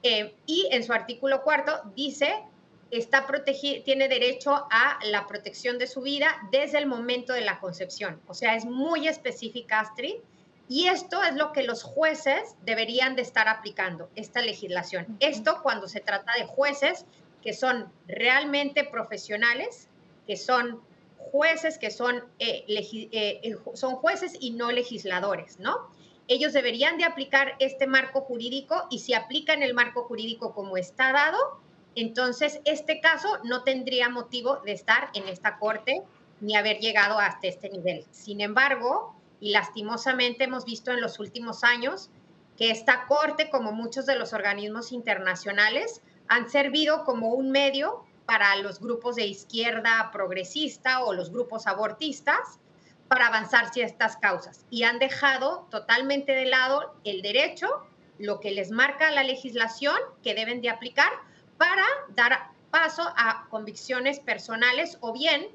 eh, 0.03 0.35
y 0.47 0.69
en 0.71 0.85
su 0.85 0.93
artículo 0.93 1.43
cuarto 1.43 1.81
dice 1.97 2.33
está 2.91 3.27
tiene 3.85 4.09
derecho 4.09 4.53
a 4.71 4.99
la 5.05 5.27
protección 5.27 5.79
de 5.79 5.87
su 5.87 6.03
vida 6.03 6.29
desde 6.51 6.79
el 6.79 6.87
momento 6.87 7.33
de 7.33 7.41
la 7.41 7.59
concepción. 7.59 8.21
O 8.29 8.35
sea, 8.35 8.55
es 8.55 8.65
muy 8.65 9.09
específica, 9.09 9.81
Astrid, 9.81 10.17
y 10.69 10.89
esto 10.89 11.23
es 11.23 11.35
lo 11.37 11.53
que 11.53 11.63
los 11.63 11.83
jueces 11.83 12.57
deberían 12.65 13.15
de 13.15 13.23
estar 13.23 13.49
aplicando, 13.49 14.09
esta 14.17 14.41
legislación. 14.41 15.17
Esto 15.21 15.61
cuando 15.63 15.89
se 15.89 16.01
trata 16.01 16.33
de 16.35 16.45
jueces 16.45 17.05
que 17.43 17.53
son 17.53 17.93
realmente 18.09 18.83
profesionales, 18.83 19.89
que 20.27 20.37
son 20.37 20.81
jueces, 21.19 21.79
que 21.79 21.91
son, 21.91 22.25
eh, 22.39 22.65
eh, 22.69 23.41
eh, 23.43 23.57
son 23.75 23.95
jueces 23.97 24.37
y 24.41 24.51
no 24.51 24.73
legisladores, 24.73 25.61
¿no? 25.61 25.89
Ellos 26.29 26.53
deberían 26.53 26.99
de 26.99 27.05
aplicar 27.05 27.55
este 27.61 27.87
marco 27.87 28.21
jurídico 28.23 28.89
y 28.91 28.99
si 28.99 29.15
aplican 29.15 29.63
el 29.63 29.75
marco 29.75 30.05
jurídico 30.05 30.55
como 30.55 30.77
está 30.77 31.13
dado, 31.13 31.39
entonces 31.95 32.61
este 32.65 33.01
caso 33.01 33.29
no 33.45 33.63
tendría 33.63 34.09
motivo 34.09 34.57
de 34.65 34.73
estar 34.73 35.11
en 35.15 35.29
esta 35.29 35.59
corte 35.59 36.03
ni 36.41 36.57
haber 36.57 36.79
llegado 36.81 37.19
hasta 37.19 37.47
este 37.47 37.71
nivel. 37.71 38.05
Sin 38.11 38.41
embargo, 38.41 39.16
y 39.41 39.51
lastimosamente 39.51 40.45
hemos 40.45 40.65
visto 40.65 40.91
en 40.93 41.01
los 41.01 41.19
últimos 41.19 41.65
años 41.65 42.11
que 42.57 42.71
esta 42.71 43.07
corte, 43.07 43.51
como 43.51 43.73
muchos 43.73 44.07
de 44.07 44.17
los 44.17 44.33
organismos 44.33 44.93
internacionales, 44.93 46.01
han 46.29 46.49
servido 46.49 47.05
como 47.05 47.35
un 47.35 47.51
medio 47.51 48.05
para 48.25 48.57
los 48.57 48.81
grupos 48.81 49.17
de 49.17 49.27
izquierda 49.27 50.11
progresista 50.13 51.05
o 51.05 51.13
los 51.13 51.31
grupos 51.31 51.67
abortistas 51.67 52.59
para 53.09 53.29
avanzar 53.29 53.73
ciertas 53.73 54.17
causas. 54.17 54.65
Y 54.71 54.83
han 54.83 54.99
dejado 54.99 55.67
totalmente 55.71 56.33
de 56.33 56.47
lado 56.47 56.95
el 57.05 57.23
derecho, 57.23 57.69
lo 58.19 58.41
que 58.41 58.51
les 58.51 58.71
marca 58.71 59.11
la 59.11 59.23
legislación 59.23 59.97
que 60.25 60.35
deben 60.35 60.61
de 60.61 60.71
aplicar 60.71 61.13
para 61.59 61.85
dar 62.15 62.51
paso 62.71 63.03
a 63.17 63.47
convicciones 63.49 64.19
personales 64.19 64.99
o 65.01 65.13
bien 65.13 65.47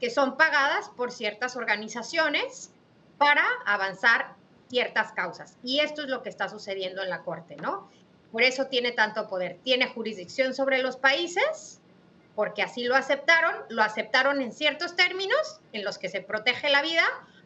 que 0.00 0.10
son 0.10 0.36
pagadas 0.36 0.88
por 0.96 1.12
ciertas 1.12 1.56
organizaciones 1.56 2.70
para 3.18 3.44
avanzar 3.66 4.34
ciertas 4.68 5.12
causas. 5.12 5.56
Y 5.62 5.80
esto 5.80 6.02
es 6.02 6.08
lo 6.08 6.22
que 6.22 6.28
está 6.28 6.48
sucediendo 6.48 7.02
en 7.02 7.10
la 7.10 7.22
Corte, 7.22 7.56
¿no? 7.56 7.88
Por 8.32 8.42
eso 8.42 8.66
tiene 8.66 8.92
tanto 8.92 9.28
poder. 9.28 9.58
Tiene 9.62 9.86
jurisdicción 9.88 10.54
sobre 10.54 10.82
los 10.82 10.96
países, 10.96 11.80
porque 12.34 12.62
así 12.62 12.84
lo 12.84 12.96
aceptaron, 12.96 13.54
lo 13.68 13.82
aceptaron 13.82 14.40
en 14.40 14.52
ciertos 14.52 14.96
términos 14.96 15.60
en 15.72 15.84
los 15.84 15.98
que 15.98 16.08
se 16.08 16.20
protege 16.20 16.70
la 16.70 16.82
vida, 16.82 17.04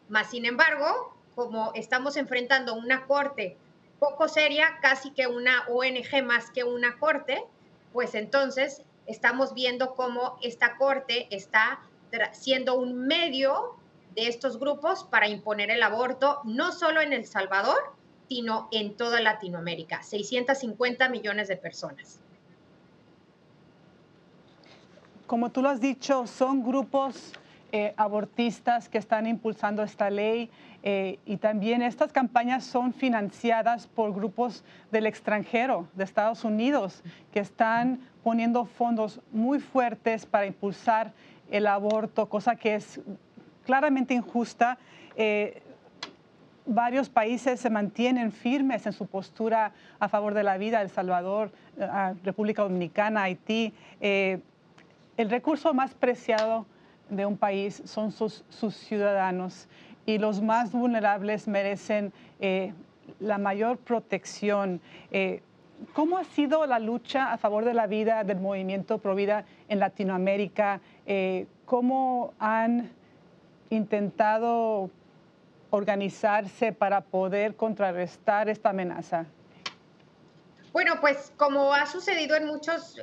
más 0.08 0.30
sin 0.30 0.46
embargo, 0.46 1.14
como 1.34 1.72
estamos 1.74 2.16
enfrentando 2.16 2.74
una 2.74 3.06
corte 3.06 3.56
poco 3.98 4.28
seria, 4.28 4.78
casi 4.80 5.10
que 5.10 5.26
una 5.26 5.66
ONG 5.68 6.22
más 6.24 6.50
que 6.50 6.64
una 6.64 6.98
corte, 6.98 7.44
pues 7.92 8.14
entonces 8.14 8.82
estamos 9.06 9.54
viendo 9.54 9.94
cómo 9.94 10.38
esta 10.42 10.76
corte 10.76 11.26
está 11.30 11.80
siendo 12.32 12.78
un 12.78 13.06
medio 13.06 13.76
de 14.18 14.26
estos 14.26 14.58
grupos 14.58 15.04
para 15.04 15.28
imponer 15.28 15.70
el 15.70 15.80
aborto, 15.80 16.40
no 16.44 16.72
solo 16.72 17.00
en 17.00 17.12
El 17.12 17.24
Salvador, 17.24 17.78
sino 18.28 18.68
en 18.72 18.96
toda 18.96 19.20
Latinoamérica, 19.20 20.02
650 20.02 21.08
millones 21.08 21.46
de 21.46 21.56
personas. 21.56 22.18
Como 25.26 25.50
tú 25.50 25.62
lo 25.62 25.68
has 25.68 25.80
dicho, 25.80 26.26
son 26.26 26.64
grupos 26.64 27.32
eh, 27.70 27.94
abortistas 27.96 28.88
que 28.88 28.98
están 28.98 29.26
impulsando 29.26 29.84
esta 29.84 30.10
ley 30.10 30.50
eh, 30.82 31.18
y 31.24 31.36
también 31.36 31.82
estas 31.82 32.12
campañas 32.12 32.64
son 32.64 32.92
financiadas 32.92 33.86
por 33.86 34.12
grupos 34.12 34.64
del 34.90 35.06
extranjero, 35.06 35.86
de 35.94 36.02
Estados 36.02 36.42
Unidos, 36.42 37.02
que 37.32 37.38
están 37.38 38.00
poniendo 38.24 38.64
fondos 38.64 39.20
muy 39.30 39.60
fuertes 39.60 40.26
para 40.26 40.46
impulsar 40.46 41.12
el 41.50 41.66
aborto, 41.66 42.28
cosa 42.28 42.56
que 42.56 42.74
es 42.74 43.00
claramente 43.68 44.14
injusta. 44.14 44.78
Eh, 45.14 45.60
varios 46.64 47.10
países 47.10 47.60
se 47.60 47.68
mantienen 47.68 48.32
firmes 48.32 48.86
en 48.86 48.94
su 48.94 49.06
postura 49.06 49.72
a 50.00 50.08
favor 50.08 50.32
de 50.32 50.42
la 50.42 50.56
vida, 50.56 50.80
El 50.80 50.88
Salvador, 50.88 51.52
eh, 51.76 52.14
República 52.24 52.62
Dominicana, 52.62 53.24
Haití. 53.24 53.74
Eh, 54.00 54.40
el 55.18 55.28
recurso 55.28 55.74
más 55.74 55.92
preciado 55.92 56.64
de 57.10 57.26
un 57.26 57.36
país 57.36 57.82
son 57.84 58.10
sus, 58.10 58.42
sus 58.48 58.74
ciudadanos 58.74 59.68
y 60.06 60.16
los 60.16 60.40
más 60.40 60.72
vulnerables 60.72 61.46
merecen 61.46 62.10
la 63.20 63.36
mayor 63.36 63.76
protección. 63.76 64.80
¿Cómo 65.92 66.16
ha 66.16 66.24
sido 66.24 66.64
la 66.66 66.78
lucha 66.78 67.32
a 67.32 67.36
favor 67.36 67.66
de 67.66 67.74
la 67.74 67.86
vida 67.86 68.24
del 68.24 68.40
movimiento 68.40 68.98
Provida 68.98 69.44
en 69.68 69.80
Latinoamérica? 69.80 70.80
¿Cómo 71.66 72.32
han 72.38 72.90
intentado 73.70 74.90
organizarse 75.70 76.72
para 76.72 77.00
poder 77.00 77.54
contrarrestar 77.54 78.48
esta 78.48 78.70
amenaza? 78.70 79.26
Bueno, 80.72 81.00
pues 81.00 81.32
como 81.36 81.72
ha 81.74 81.86
sucedido 81.86 82.36
en 82.36 82.46
muchos, 82.46 82.96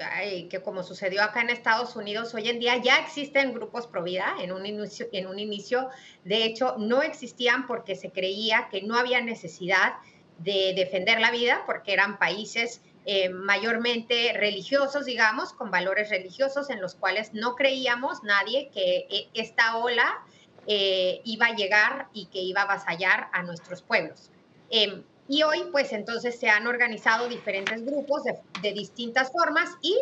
que 0.49 0.61
como 0.61 0.83
sucedió 0.83 1.23
acá 1.23 1.41
en 1.41 1.49
Estados 1.49 1.95
Unidos, 1.95 2.33
hoy 2.33 2.47
en 2.47 2.59
día 2.59 2.77
ya 2.77 2.99
existen 2.99 3.53
grupos 3.53 3.87
pro 3.87 4.03
vida. 4.03 4.35
En 4.39 4.51
un, 4.51 4.65
inicio, 4.65 5.07
en 5.11 5.27
un 5.27 5.39
inicio, 5.39 5.89
de 6.23 6.45
hecho, 6.45 6.75
no 6.77 7.01
existían 7.01 7.65
porque 7.65 7.95
se 7.95 8.11
creía 8.11 8.69
que 8.69 8.83
no 8.83 8.97
había 8.97 9.19
necesidad 9.21 9.95
de 10.37 10.73
defender 10.75 11.19
la 11.19 11.31
vida, 11.31 11.63
porque 11.65 11.93
eran 11.93 12.19
países 12.19 12.81
eh, 13.07 13.29
mayormente 13.29 14.33
religiosos, 14.33 15.05
digamos, 15.05 15.53
con 15.53 15.69
valores 15.69 16.09
religiosos 16.09 16.69
en 16.69 16.81
los 16.81 16.95
cuales 16.95 17.33
no 17.33 17.55
creíamos 17.55 18.23
nadie 18.23 18.69
que 18.73 19.07
eh, 19.09 19.29
esta 19.33 19.77
ola 19.77 20.23
eh, 20.67 21.21
iba 21.25 21.47
a 21.47 21.55
llegar 21.55 22.07
y 22.13 22.25
que 22.27 22.41
iba 22.41 22.61
a 22.61 22.63
avasallar 22.63 23.29
a 23.33 23.43
nuestros 23.43 23.81
pueblos. 23.81 24.31
Em, 24.69 25.03
y 25.27 25.43
hoy, 25.43 25.65
pues 25.71 25.91
entonces 25.93 26.39
se 26.39 26.49
han 26.49 26.67
organizado 26.67 27.27
diferentes 27.27 27.83
grupos 27.85 28.23
de, 28.61 28.73
distintas 28.73 29.31
formas 29.31 29.69
y 29.81 29.97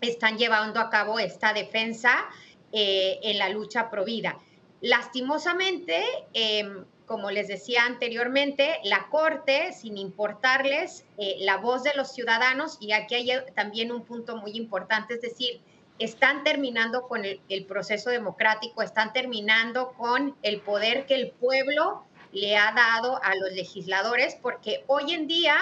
están 0.00 0.38
llevando 0.38 0.80
a 0.80 0.90
cabo 0.90 1.18
esta 1.18 1.52
defensa 1.52 2.28
eh, 2.72 3.18
en 3.22 3.38
la 3.38 3.48
lucha 3.48 3.90
pro 3.90 4.04
vida. 4.04 4.38
Lastimosamente, 4.80 6.02
em, 6.32 6.84
como 7.06 7.30
les 7.32 7.48
decía 7.48 7.84
anteriormente, 7.86 8.78
la 8.84 9.08
Corte, 9.10 9.72
sin 9.72 9.98
importarles 9.98 11.04
eh, 11.18 11.38
la 11.40 11.56
voz 11.56 11.82
de 11.82 11.92
los 11.94 12.12
ciudadanos, 12.12 12.78
y 12.80 12.92
aquí 12.92 13.16
hay 13.16 13.30
también 13.54 13.90
un 13.90 14.04
punto 14.04 14.36
muy 14.36 14.52
importante, 14.52 15.14
es 15.14 15.20
decir, 15.20 15.60
están 16.00 16.44
terminando 16.44 17.06
con 17.06 17.24
el, 17.24 17.64
proceso 17.66 18.08
democrático, 18.08 18.82
están 18.82 19.12
terminando 19.12 19.92
con 19.92 20.34
el 20.42 20.62
poder 20.62 21.04
que 21.04 21.14
el 21.14 21.30
pueblo 21.30 22.04
le 22.32 22.56
ha 22.56 22.72
dado 22.72 23.22
a 23.22 23.34
los 23.34 23.52
legisladores, 23.52 24.34
porque 24.40 24.82
hoy 24.86 25.12
en 25.12 25.26
día 25.26 25.54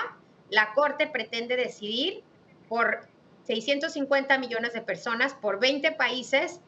la 0.48 0.72
Corte 0.74 1.08
pretende 1.08 1.56
decidir 1.56 2.22
por 2.68 3.08
650 3.46 4.38
millones 4.38 4.74
de 4.74 4.80
personas, 4.80 5.34
por 5.34 5.58
20 5.58 5.90
países, 5.92 6.60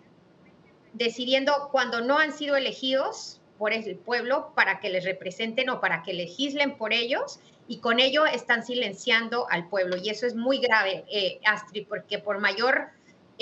decidiendo 0.93 1.69
cuando 1.71 2.01
no 2.01 2.19
han 2.19 2.33
sido 2.33 2.57
elegidos 2.57 3.41
por 3.57 3.73
el 3.73 3.97
pueblo 3.97 4.53
para 4.57 4.81
que 4.81 4.91
les 4.91 5.05
representen 5.05 5.71
o 5.71 5.81
para 5.81 6.03
que 6.03 6.13
legislen 6.13 6.77
por 6.77 6.93
ellos, 6.93 7.39
y 7.69 7.79
con 7.79 8.01
ello 8.01 8.27
están 8.27 8.65
silenciando 8.65 9.49
al 9.49 9.69
pueblo. 9.69 9.97
Y 9.97 10.11
eso 10.11 10.27
es 10.27 10.35
muy 10.35 10.59
grave, 10.59 11.05
eh, 11.09 11.39
Astrid, 11.45 11.87
porque 11.87 12.19
por 12.19 12.41
mayor 12.41 12.91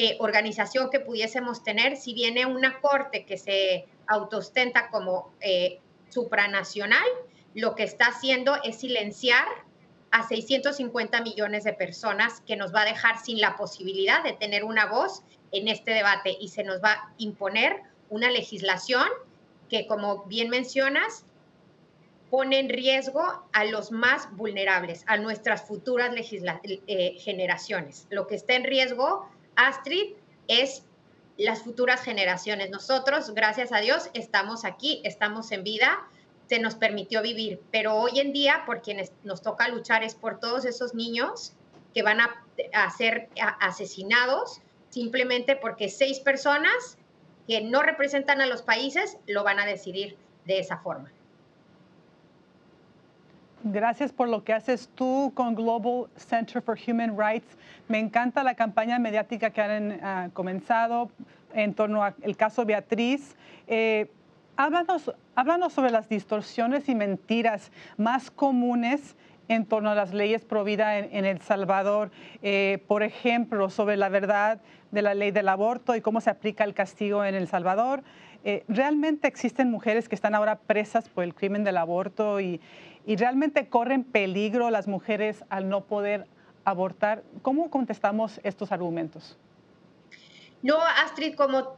eh, 0.00 0.16
organización 0.20 0.90
que 0.90 1.00
pudiésemos 1.00 1.64
tener, 1.64 1.96
si 1.96 2.14
viene 2.14 2.46
una 2.46 2.80
corte 2.80 3.24
que 3.24 3.36
se 3.36 3.88
autostenta 4.06 4.90
como 4.90 5.34
eh, 5.40 5.80
supranacional, 6.08 7.04
lo 7.54 7.74
que 7.74 7.82
está 7.82 8.06
haciendo 8.06 8.56
es 8.62 8.76
silenciar 8.76 9.44
a 10.12 10.22
650 10.22 11.20
millones 11.22 11.64
de 11.64 11.72
personas 11.72 12.40
que 12.46 12.54
nos 12.54 12.72
va 12.72 12.82
a 12.82 12.84
dejar 12.84 13.18
sin 13.18 13.40
la 13.40 13.56
posibilidad 13.56 14.22
de 14.22 14.34
tener 14.34 14.62
una 14.62 14.86
voz 14.86 15.24
en 15.50 15.66
este 15.66 15.90
debate 15.90 16.36
y 16.40 16.46
se 16.50 16.62
nos 16.62 16.80
va 16.80 16.92
a 16.92 17.14
imponer 17.18 17.82
una 18.08 18.30
legislación 18.30 19.08
que, 19.68 19.88
como 19.88 20.26
bien 20.26 20.48
mencionas, 20.48 21.24
pone 22.30 22.60
en 22.60 22.68
riesgo 22.68 23.42
a 23.52 23.64
los 23.64 23.90
más 23.90 24.28
vulnerables, 24.36 25.02
a 25.08 25.16
nuestras 25.16 25.62
futuras 25.62 26.14
eh, 26.62 27.16
generaciones. 27.18 28.06
Lo 28.10 28.28
que 28.28 28.36
está 28.36 28.54
en 28.54 28.62
riesgo 28.62 29.28
Astrid 29.58 30.14
es 30.46 30.84
las 31.36 31.62
futuras 31.62 32.02
generaciones. 32.02 32.70
Nosotros, 32.70 33.34
gracias 33.34 33.72
a 33.72 33.78
Dios, 33.80 34.08
estamos 34.14 34.64
aquí, 34.64 35.02
estamos 35.04 35.50
en 35.52 35.64
vida, 35.64 36.06
se 36.48 36.60
nos 36.60 36.76
permitió 36.76 37.22
vivir, 37.22 37.60
pero 37.70 37.94
hoy 37.96 38.20
en 38.20 38.32
día 38.32 38.62
por 38.66 38.82
quienes 38.82 39.12
nos 39.24 39.42
toca 39.42 39.68
luchar 39.68 40.02
es 40.02 40.14
por 40.14 40.40
todos 40.40 40.64
esos 40.64 40.94
niños 40.94 41.52
que 41.92 42.02
van 42.02 42.20
a, 42.20 42.44
ser 42.96 43.28
asesinados 43.60 44.60
simplemente 44.90 45.56
porque 45.56 45.88
seis 45.88 46.20
personas 46.20 46.96
que 47.46 47.60
no 47.60 47.82
representan 47.82 48.40
a 48.40 48.46
los 48.46 48.62
países 48.62 49.18
lo 49.26 49.44
van 49.44 49.58
a 49.58 49.66
decidir 49.66 50.16
de 50.46 50.60
esa 50.60 50.78
forma. 50.78 51.10
Gracias 53.64 54.12
por 54.12 54.28
lo 54.28 54.44
que 54.44 54.52
haces 54.52 54.88
tú 54.94 55.32
con 55.34 55.56
Global 55.56 56.08
Center 56.16 56.62
for 56.62 56.78
Human 56.86 57.18
Rights. 57.18 57.56
Me 57.88 57.98
encanta 57.98 58.44
la 58.44 58.54
campaña 58.54 59.00
mediática 59.00 59.50
que 59.50 59.60
han 59.60 59.98
ah, 60.00 60.28
comenzado 60.32 61.10
en 61.52 61.74
torno 61.74 62.04
al 62.04 62.36
caso 62.36 62.64
Beatriz. 62.64 63.34
Eh, 63.66 64.12
háblanos, 64.56 65.12
háblanos 65.34 65.72
sobre 65.72 65.90
las 65.90 66.08
distorsiones 66.08 66.88
y 66.88 66.94
mentiras 66.94 67.72
más 67.96 68.30
comunes 68.30 69.16
en 69.48 69.66
torno 69.66 69.90
a 69.90 69.94
las 69.96 70.14
leyes 70.14 70.44
prohibidas 70.44 71.06
en, 71.10 71.24
El 71.24 71.40
Salvador, 71.40 72.12
eh, 72.42 72.84
por 72.86 73.02
ejemplo, 73.02 73.70
sobre 73.70 73.96
la 73.96 74.08
verdad 74.08 74.60
de 74.92 75.02
la 75.02 75.14
ley 75.14 75.32
del 75.32 75.48
aborto 75.48 75.96
y 75.96 76.00
cómo 76.00 76.20
se 76.20 76.30
aplica 76.30 76.62
el 76.62 76.74
castigo 76.74 77.24
en 77.24 77.34
El 77.34 77.48
Salvador. 77.48 78.04
Eh, 78.44 78.64
¿Realmente 78.68 79.26
existen 79.26 79.70
mujeres 79.70 80.08
que 80.08 80.14
están 80.14 80.34
ahora 80.34 80.58
presas 80.60 81.08
por 81.08 81.24
el 81.24 81.34
crimen 81.34 81.64
del 81.64 81.76
aborto 81.76 82.40
y, 82.40 82.60
y 83.08 83.16
realmente 83.16 83.70
corren 83.70 84.04
peligro 84.04 84.68
las 84.68 84.86
mujeres 84.86 85.42
al 85.48 85.70
no 85.70 85.84
poder 85.84 86.26
abortar? 86.66 87.22
¿Cómo 87.40 87.70
contestamos 87.70 88.38
estos 88.44 88.70
argumentos? 88.70 89.38
No, 90.60 90.78
Astrid, 90.78 91.34
como, 91.34 91.74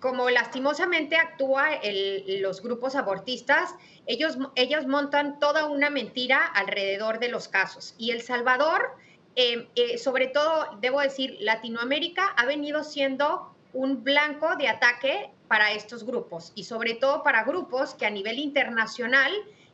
como 0.00 0.30
lastimosamente 0.30 1.16
actúa 1.16 1.68
los 2.40 2.62
grupos 2.62 2.96
abortistas, 2.96 3.74
ellos, 4.06 4.38
ellos 4.54 4.86
montan 4.86 5.38
toda 5.38 5.66
una 5.66 5.90
mentira 5.90 6.46
alrededor 6.46 7.18
de 7.18 7.28
los 7.28 7.48
casos. 7.48 7.94
Y 7.98 8.12
El 8.12 8.22
Salvador, 8.22 8.96
eh, 9.36 9.68
eh, 9.76 9.98
sobre 9.98 10.28
todo, 10.28 10.78
debo 10.80 11.00
decir, 11.02 11.36
Latinoamérica 11.40 12.24
ha 12.38 12.46
venido 12.46 12.84
siendo 12.84 13.54
un 13.74 14.02
blanco 14.02 14.56
de 14.56 14.68
ataque 14.68 15.28
para 15.46 15.72
estos 15.72 16.04
grupos 16.04 16.52
y 16.54 16.64
sobre 16.64 16.94
todo 16.94 17.22
para 17.22 17.44
grupos 17.44 17.92
que 17.92 18.06
a 18.06 18.10
nivel 18.10 18.38
internacional 18.38 19.30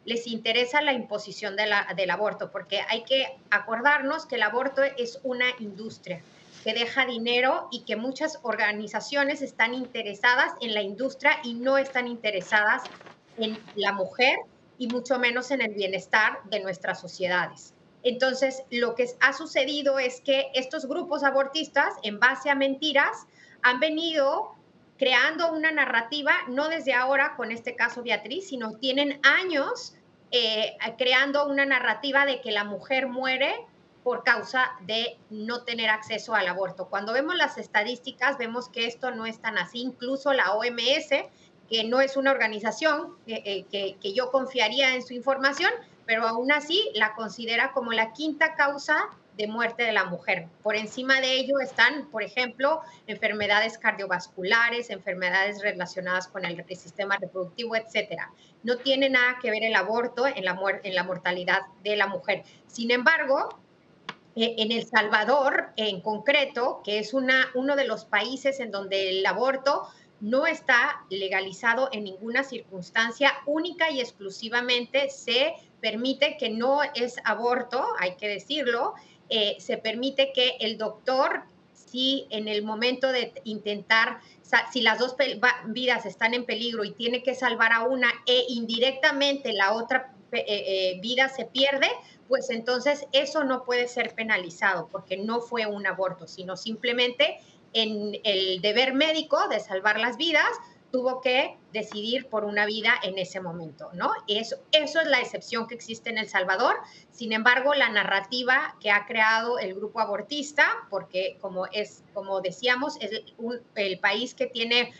les 0.06 0.26
interesa 0.28 0.80
la 0.80 0.92
imposición 0.92 1.56
del 1.56 2.10
aborto, 2.10 2.50
porque 2.50 2.80
hay 2.88 3.02
que 3.02 3.36
acordarnos 3.50 4.24
que 4.24 4.36
el 4.36 4.42
aborto 4.42 4.82
es 4.82 5.20
una 5.24 5.46
industria 5.58 6.22
que 6.64 6.72
deja 6.72 7.04
dinero 7.04 7.68
y 7.70 7.82
que 7.82 7.96
muchas 7.96 8.38
organizaciones 8.42 9.42
están 9.42 9.74
interesadas 9.74 10.52
en 10.60 10.74
la 10.74 10.82
industria 10.82 11.38
y 11.44 11.54
no 11.54 11.76
están 11.76 12.06
interesadas 12.06 12.82
en 13.36 13.58
la 13.74 13.92
mujer 13.92 14.38
y 14.78 14.88
mucho 14.88 15.18
menos 15.18 15.50
en 15.50 15.60
el 15.60 15.74
bienestar 15.74 16.38
de 16.44 16.60
nuestras 16.60 17.00
sociedades. 17.00 17.72
Entonces, 18.02 18.62
lo 18.70 18.94
que 18.94 19.08
ha 19.20 19.32
sucedido 19.32 19.98
es 19.98 20.20
que 20.20 20.46
estos 20.54 20.86
grupos 20.86 21.24
abortistas, 21.24 21.94
en 22.04 22.20
base 22.20 22.50
a 22.50 22.54
mentiras, 22.54 23.26
han 23.62 23.80
venido 23.80 24.54
creando 24.98 25.52
una 25.52 25.72
narrativa, 25.72 26.34
no 26.48 26.68
desde 26.68 26.94
ahora 26.94 27.34
con 27.36 27.52
este 27.52 27.74
caso 27.74 28.02
Beatriz, 28.02 28.48
sino 28.48 28.72
tienen 28.78 29.20
años 29.22 29.94
eh, 30.30 30.76
creando 30.98 31.46
una 31.46 31.66
narrativa 31.66 32.26
de 32.26 32.40
que 32.40 32.50
la 32.50 32.64
mujer 32.64 33.06
muere 33.06 33.54
por 34.02 34.22
causa 34.22 34.72
de 34.82 35.18
no 35.30 35.64
tener 35.64 35.90
acceso 35.90 36.34
al 36.34 36.46
aborto. 36.46 36.86
Cuando 36.86 37.12
vemos 37.12 37.34
las 37.36 37.58
estadísticas, 37.58 38.38
vemos 38.38 38.68
que 38.68 38.86
esto 38.86 39.10
no 39.10 39.26
es 39.26 39.40
tan 39.40 39.58
así. 39.58 39.80
Incluso 39.80 40.32
la 40.32 40.52
OMS, 40.52 41.08
que 41.68 41.84
no 41.84 42.00
es 42.00 42.16
una 42.16 42.30
organización 42.30 43.16
eh, 43.26 43.64
que, 43.70 43.96
que, 44.00 44.12
yo 44.12 44.30
confiaría 44.30 44.94
en 44.94 45.02
su 45.02 45.12
información, 45.12 45.72
pero 46.06 46.26
aún 46.26 46.52
así 46.52 46.88
la 46.94 47.14
considera 47.14 47.72
como 47.72 47.92
la 47.92 48.12
quinta 48.12 48.54
causa 48.54 49.08
de 49.36 49.46
muerte 49.46 49.82
de 49.82 49.92
la 49.92 50.04
mujer. 50.04 50.48
Por 50.62 50.76
encima 50.76 51.20
de 51.20 51.34
ello 51.34 51.60
están, 51.60 52.10
por 52.10 52.22
ejemplo, 52.22 52.80
enfermedades 53.06 53.78
cardiovasculares, 53.78 54.90
enfermedades 54.90 55.62
relacionadas 55.62 56.28
con 56.28 56.44
el, 56.44 56.64
sistema 56.76 57.16
reproductivo, 57.18 57.76
etcétera. 57.76 58.30
No 58.62 58.78
tiene 58.78 59.10
nada 59.10 59.38
que 59.40 59.50
ver 59.50 59.62
el 59.62 59.74
aborto 59.74 60.26
en 60.26 60.44
la, 60.44 60.58
en 60.82 60.94
la 60.94 61.04
mortalidad 61.04 61.62
de 61.82 61.96
la 61.96 62.06
mujer. 62.06 62.44
Sin 62.66 62.90
embargo, 62.90 63.60
eh, 64.36 64.54
en 64.58 64.72
El 64.72 64.86
Salvador, 64.86 65.68
en 65.76 66.00
concreto, 66.00 66.80
que 66.84 66.98
es 66.98 67.12
una, 67.12 67.46
uno 67.54 67.76
de 67.76 67.86
los 67.86 68.04
países 68.04 68.60
en 68.60 68.70
donde 68.70 69.10
el 69.10 69.26
aborto 69.26 69.88
no 70.20 70.46
está 70.46 71.04
legalizado 71.10 71.90
en 71.92 72.04
ninguna 72.04 72.42
circunstancia, 72.42 73.32
única 73.44 73.90
y 73.90 74.00
exclusivamente 74.00 75.10
se 75.10 75.54
permite 75.80 76.36
que 76.38 76.48
no 76.50 76.80
es 76.94 77.16
aborto, 77.24 77.84
hay 78.00 78.16
que 78.16 78.28
decirlo, 78.28 78.94
eh, 79.28 79.56
se 79.58 79.78
permite 79.78 80.32
que 80.32 80.56
el 80.60 80.78
doctor, 80.78 81.42
si 81.72 82.26
en 82.30 82.48
el 82.48 82.62
momento 82.62 83.12
de 83.12 83.32
intentar, 83.44 84.20
si 84.72 84.80
las 84.80 84.98
dos 84.98 85.16
vidas 85.66 86.06
están 86.06 86.34
en 86.34 86.44
peligro 86.44 86.84
y 86.84 86.92
tiene 86.92 87.22
que 87.22 87.34
salvar 87.34 87.72
a 87.72 87.84
una 87.84 88.08
e 88.26 88.44
indirectamente 88.48 89.52
la 89.52 89.72
otra 89.72 90.12
eh, 90.32 90.98
vida 91.00 91.28
se 91.28 91.44
pierde, 91.46 91.88
pues 92.28 92.50
entonces 92.50 93.06
eso 93.12 93.44
no 93.44 93.64
puede 93.64 93.88
ser 93.88 94.14
penalizado 94.14 94.88
porque 94.90 95.16
no 95.16 95.40
fue 95.40 95.66
un 95.66 95.86
aborto, 95.86 96.26
sino 96.26 96.56
simplemente 96.56 97.38
en 97.72 98.18
el 98.24 98.60
deber 98.60 98.94
médico 98.94 99.48
de 99.48 99.60
salvar 99.60 99.98
las 99.98 100.16
vidas, 100.16 100.48
tuvo 100.90 101.20
que 101.20 101.56
decidir 101.72 102.26
por 102.28 102.44
una 102.44 102.64
vida 102.64 102.94
en 103.02 103.18
ese 103.18 103.40
momento, 103.40 103.90
¿no? 103.92 104.12
Eso, 104.28 104.56
eso 104.72 105.00
es 105.00 105.06
la 105.08 105.20
excepción 105.20 105.66
que 105.66 105.74
existe 105.74 106.10
en 106.10 106.18
El 106.18 106.28
Salvador. 106.28 106.76
Sin 107.10 107.32
embargo, 107.32 107.74
la 107.74 107.88
narrativa 107.88 108.76
que 108.80 108.90
ha 108.90 109.06
creado 109.06 109.58
el 109.58 109.74
grupo 109.74 110.00
abortista, 110.00 110.64
porque 110.90 111.36
como, 111.40 111.66
es, 111.66 112.02
como 112.14 112.40
decíamos, 112.40 112.96
es 113.00 113.10
el 113.74 113.98
país 113.98 114.34
que 114.34 114.46
tiene 114.46 114.92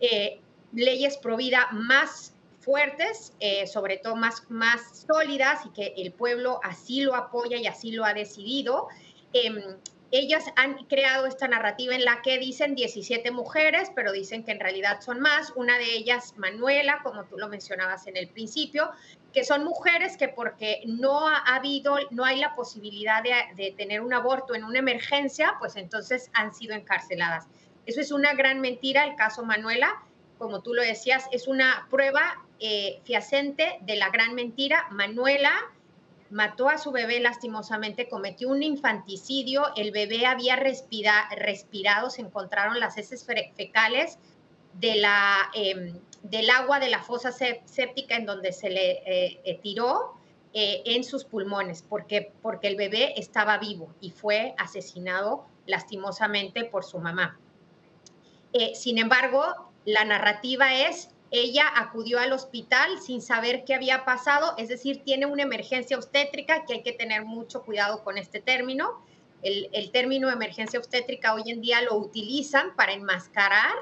eh, 0.00 0.40
leyes 0.72 1.16
pro 1.16 1.36
vida 1.36 1.68
más 1.72 2.34
fuertes, 2.60 3.32
eh, 3.40 3.66
sobre 3.66 3.96
todo 3.96 4.16
más, 4.16 4.44
más 4.50 5.06
sólidas 5.06 5.64
y 5.66 5.70
que 5.70 5.94
el 5.96 6.12
pueblo 6.12 6.60
así 6.62 7.00
lo 7.00 7.14
apoya 7.14 7.56
y 7.56 7.66
así 7.66 7.92
lo 7.92 8.04
ha 8.04 8.14
decidido. 8.14 8.88
Em, 9.32 9.62
ellas 10.10 10.44
han 10.56 10.84
creado 10.86 11.26
esta 11.26 11.46
narrativa 11.46 11.94
en 11.94 12.04
la 12.04 12.22
que 12.22 12.38
dicen 12.38 12.74
17 12.74 13.30
mujeres, 13.30 13.90
pero 13.94 14.12
dicen 14.12 14.44
que 14.44 14.52
en 14.52 14.60
realidad 14.60 15.00
son 15.00 15.20
más. 15.20 15.52
Una 15.54 15.78
de 15.78 15.94
ellas, 15.94 16.34
Manuela, 16.36 17.00
como 17.02 17.24
tú 17.24 17.38
lo 17.38 17.48
mencionabas 17.48 18.06
en 18.06 18.16
el 18.16 18.28
principio, 18.28 18.90
que 19.32 19.44
son 19.44 19.64
mujeres 19.64 20.16
que 20.16 20.28
porque 20.28 20.82
no 20.86 21.28
ha 21.28 21.38
habido, 21.54 21.98
no 22.10 22.24
hay 22.24 22.40
la 22.40 22.54
posibilidad 22.54 23.22
de, 23.22 23.32
de 23.54 23.72
tener 23.72 24.00
un 24.00 24.12
aborto 24.12 24.54
en 24.54 24.64
una 24.64 24.80
emergencia, 24.80 25.54
pues 25.60 25.76
entonces 25.76 26.30
han 26.32 26.52
sido 26.54 26.74
encarceladas. 26.74 27.46
Eso 27.86 28.00
es 28.00 28.12
una 28.12 28.34
gran 28.34 28.60
mentira. 28.60 29.04
El 29.04 29.16
caso 29.16 29.44
Manuela, 29.44 30.02
como 30.38 30.62
tú 30.62 30.74
lo 30.74 30.82
decías, 30.82 31.26
es 31.32 31.46
una 31.48 31.86
prueba 31.90 32.44
eh, 32.58 33.00
fiacente 33.04 33.78
de 33.82 33.96
la 33.96 34.10
gran 34.10 34.34
mentira. 34.34 34.86
Manuela 34.90 35.52
mató 36.30 36.68
a 36.68 36.78
su 36.78 36.92
bebé 36.92 37.20
lastimosamente, 37.20 38.08
cometió 38.08 38.48
un 38.48 38.62
infanticidio, 38.62 39.66
el 39.76 39.90
bebé 39.90 40.26
había 40.26 40.56
respirado, 40.56 42.10
se 42.10 42.22
encontraron 42.22 42.78
las 42.78 42.96
heces 42.96 43.26
fecales 43.56 44.18
de 44.74 44.96
la, 44.96 45.50
em, 45.54 45.98
del 46.22 46.50
agua 46.50 46.78
de 46.78 46.88
la 46.88 47.02
fosa 47.02 47.32
séptica 47.32 48.16
en 48.16 48.26
donde 48.26 48.52
se 48.52 48.70
le 48.70 48.90
eh, 49.04 49.40
eh, 49.44 49.58
tiró 49.62 50.14
en 50.52 51.04
sus 51.04 51.24
pulmones, 51.24 51.84
porque, 51.88 52.32
porque 52.42 52.66
el 52.66 52.74
bebé 52.74 53.14
estaba 53.16 53.56
vivo 53.58 53.94
y 54.00 54.10
fue 54.10 54.52
asesinado 54.58 55.46
lastimosamente 55.66 56.64
por 56.64 56.82
su 56.82 56.98
mamá. 56.98 57.38
sin 58.74 58.98
embargo, 58.98 59.70
la 59.84 60.04
narrativa 60.04 60.74
es 60.74 61.10
ella 61.30 61.64
acudió 61.76 62.18
al 62.18 62.32
hospital 62.32 63.00
sin 63.00 63.22
saber 63.22 63.64
qué 63.64 63.74
había 63.74 64.04
pasado, 64.04 64.54
es 64.58 64.68
decir, 64.68 65.02
tiene 65.04 65.26
una 65.26 65.42
emergencia 65.42 65.96
obstétrica, 65.96 66.64
que 66.64 66.74
hay 66.74 66.82
que 66.82 66.92
tener 66.92 67.24
mucho 67.24 67.62
cuidado 67.62 68.02
con 68.02 68.18
este 68.18 68.40
término. 68.40 69.02
El, 69.42 69.90
término 69.90 70.28
emergencia 70.28 70.78
obstétrica 70.78 71.32
hoy 71.32 71.44
en 71.46 71.62
día 71.62 71.80
lo 71.80 71.96
utilizan 71.96 72.74
para 72.76 72.92
enmascarar, 72.92 73.72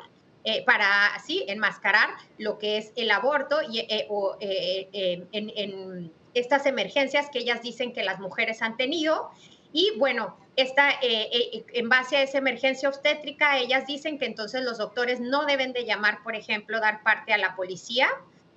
eh, 0.44 0.62
para 0.64 1.06
así 1.14 1.44
enmascarar 1.48 2.10
lo 2.36 2.58
que 2.58 2.78
es 2.78 2.92
el 2.94 3.10
aborto 3.10 3.58
y, 3.68 3.80
eh, 3.80 4.06
o, 4.08 4.36
eh, 4.40 5.26
en 5.32 6.12
estas 6.34 6.66
emergencias 6.66 7.28
que 7.30 7.40
ellas 7.40 7.62
dicen 7.62 7.92
que 7.92 8.04
las 8.04 8.20
mujeres 8.20 8.62
han 8.62 8.76
tenido. 8.76 9.30
Y 9.72 9.92
bueno, 9.98 10.36
esta, 10.56 10.90
eh, 10.90 11.28
eh, 11.32 11.66
en 11.74 11.88
base 11.88 12.16
a 12.16 12.22
esa 12.22 12.38
emergencia 12.38 12.88
obstétrica, 12.88 13.58
ellas 13.58 13.86
dicen 13.86 14.18
que 14.18 14.26
entonces 14.26 14.64
los 14.64 14.78
doctores 14.78 15.20
no 15.20 15.46
deben 15.46 15.72
de 15.72 15.84
llamar, 15.84 16.22
por 16.22 16.34
ejemplo, 16.34 16.80
dar 16.80 17.02
parte 17.02 17.32
a 17.32 17.38
la 17.38 17.54
policía, 17.54 18.08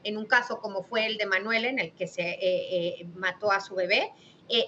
en 0.04 0.18
un 0.18 0.26
caso 0.26 0.60
como 0.60 0.84
fue 0.84 1.06
el 1.06 1.18
de 1.18 1.28
Manuel, 1.28 1.66
en 1.66 1.80
el 1.80 1.92
que 1.92 2.08
se 2.08 2.40
eh, 2.42 3.06
mató 3.16 3.52
a 3.52 3.60
su 3.60 3.76
bebé. 3.76 4.12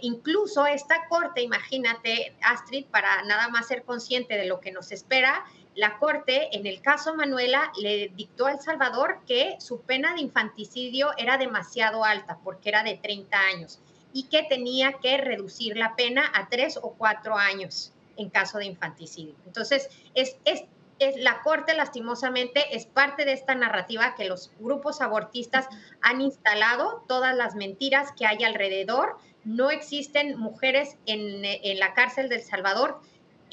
incluso 0.01 0.65
esta 0.65 1.07
corte, 1.09 1.41
imagínate, 1.41 2.35
Astrid, 2.41 2.85
para 2.85 3.23
nada 3.23 3.49
más 3.49 3.67
ser 3.67 3.83
consciente 3.83 4.37
de 4.37 4.45
lo 4.45 4.61
que 4.61 4.71
nos 4.71 4.91
espera, 4.91 5.43
la 5.75 5.97
corte, 5.97 6.55
en 6.55 6.67
el 6.67 6.81
caso 6.81 7.15
Manuela, 7.15 7.71
le 7.81 8.09
dictó 8.15 8.45
a 8.45 8.51
El 8.51 8.59
Salvador 8.59 9.21
que 9.27 9.55
su 9.59 9.81
pena 9.81 10.13
de 10.13 10.21
infanticidio 10.21 11.09
era 11.17 11.37
demasiado 11.37 12.05
alta, 12.05 12.37
porque 12.43 12.69
era 12.69 12.83
de 12.83 12.95
30 12.95 13.37
años 13.37 13.79
y 14.13 14.23
que 14.23 14.43
tenía 14.43 14.93
que 14.93 15.17
reducir 15.17 15.77
la 15.77 15.95
pena 15.95 16.31
a 16.33 16.47
tres 16.47 16.77
o 16.81 16.93
cuatro 16.93 17.35
años 17.35 17.91
en 18.15 18.29
caso 18.29 18.59
de 18.59 18.65
infanticidio. 18.65 19.35
Entonces, 19.45 19.89
es, 20.13 20.37
es 20.45 20.63
es 20.99 21.17
la 21.17 21.41
Corte 21.41 21.73
lastimosamente 21.73 22.75
es 22.75 22.85
parte 22.85 23.25
de 23.25 23.33
esta 23.33 23.55
narrativa 23.55 24.13
que 24.15 24.25
los 24.25 24.51
grupos 24.59 25.01
abortistas 25.01 25.67
han 26.01 26.21
instalado, 26.21 27.03
todas 27.07 27.35
las 27.35 27.55
mentiras 27.55 28.11
que 28.15 28.27
hay 28.27 28.43
alrededor. 28.43 29.17
No 29.43 29.71
existen 29.71 30.37
mujeres 30.37 30.95
en, 31.07 31.43
en 31.43 31.79
la 31.79 31.93
cárcel 31.95 32.29
del 32.29 32.43
Salvador 32.43 33.01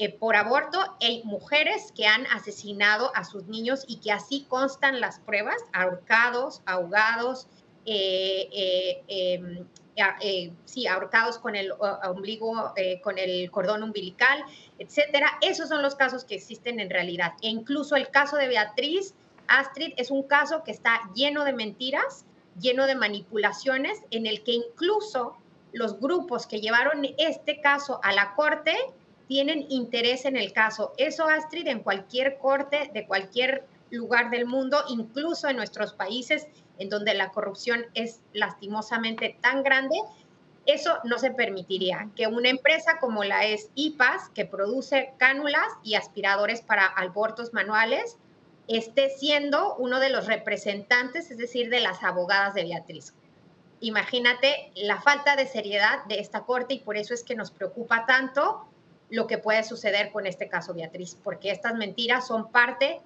eh, 0.01 0.09
por 0.09 0.35
aborto 0.35 0.79
hay 0.99 1.21
mujeres 1.25 1.91
que 1.95 2.07
han 2.07 2.25
asesinado 2.27 3.15
a 3.15 3.23
sus 3.23 3.45
niños 3.45 3.85
y 3.87 3.97
que 3.97 4.11
así 4.11 4.47
constan 4.49 4.99
las 4.99 5.19
pruebas, 5.19 5.57
ahorcados, 5.73 6.63
ahogados, 6.65 7.45
eh, 7.85 8.49
eh, 9.07 9.63
em, 9.95 10.55
sí, 10.65 10.87
ahorcados 10.87 11.37
con 11.37 11.55
el 11.55 11.71
ombligo, 12.03 12.73
con 13.03 13.17
el 13.17 13.51
cordón 13.51 13.83
umbilical, 13.83 14.43
etcétera. 14.79 15.37
Esos 15.41 15.69
son 15.69 15.81
los 15.81 15.95
casos 15.95 16.25
que 16.25 16.35
existen 16.35 16.79
en 16.79 16.89
realidad. 16.89 17.33
E 17.41 17.49
incluso 17.49 17.95
el 17.95 18.09
caso 18.09 18.37
de 18.37 18.47
Beatriz 18.47 19.13
Astrid 19.51 19.93
es 19.97 20.11
un 20.11 20.23
caso 20.23 20.63
que 20.63 20.71
está 20.71 21.01
lleno 21.13 21.43
de 21.43 21.53
mentiras, 21.53 22.25
lleno 22.59 22.87
de 22.87 22.95
manipulaciones, 22.95 23.99
en 24.09 24.25
el 24.25 24.43
que 24.43 24.53
incluso 24.53 25.35
los 25.73 25.99
grupos 25.99 26.47
que 26.47 26.61
llevaron 26.61 27.05
este 27.17 27.61
caso 27.61 27.99
a 28.03 28.13
la 28.13 28.33
corte 28.35 28.75
tienen 29.27 29.65
interés 29.69 30.25
en 30.25 30.37
el 30.37 30.51
caso. 30.53 30.93
Eso, 30.97 31.27
Astrid, 31.27 31.67
en 31.67 31.83
cualquier 31.83 32.37
corte 32.37 32.91
de 32.93 33.05
cualquier 33.05 33.65
lugar 33.89 34.29
del 34.29 34.45
mundo, 34.45 34.83
incluso 34.89 35.49
en 35.49 35.57
nuestros 35.57 35.93
países 35.93 36.47
en 36.81 36.89
donde 36.89 37.13
la 37.13 37.29
corrupción 37.29 37.85
es 37.93 38.21
lastimosamente 38.33 39.37
tan 39.39 39.61
grande, 39.61 39.95
eso 40.65 40.97
no 41.03 41.19
se 41.19 41.29
permitiría. 41.29 42.09
Que 42.15 42.25
una 42.25 42.49
empresa 42.49 42.97
como 42.99 43.23
la 43.23 43.45
es 43.45 43.69
IPAS, 43.75 44.29
que 44.33 44.45
produce 44.45 45.13
cánulas 45.17 45.67
y 45.83 45.93
aspiradores 45.93 46.61
para 46.61 46.87
abortos 46.87 47.53
manuales, 47.53 48.17
esté 48.67 49.09
siendo 49.09 49.75
uno 49.75 49.99
de 49.99 50.09
los 50.09 50.25
representantes, 50.25 51.29
es 51.29 51.37
decir, 51.37 51.69
de 51.69 51.81
las 51.81 52.01
abogadas 52.03 52.55
de 52.55 52.63
Beatriz. 52.63 53.13
Imagínate 53.79 54.71
la 54.75 54.99
falta 55.01 55.35
de 55.35 55.45
seriedad 55.45 56.03
de 56.05 56.19
esta 56.19 56.41
corte 56.41 56.73
y 56.73 56.79
por 56.79 56.97
eso 56.97 57.13
es 57.13 57.23
que 57.23 57.35
nos 57.35 57.51
preocupa 57.51 58.07
tanto 58.07 58.65
lo 59.11 59.27
que 59.27 59.37
puede 59.37 59.63
suceder 59.63 60.11
con 60.11 60.25
este 60.25 60.47
caso, 60.47 60.73
Beatriz, 60.73 61.15
porque 61.23 61.51
estas 61.51 61.75
mentiras 61.75 62.25
son 62.25 62.51
parte 62.51 63.01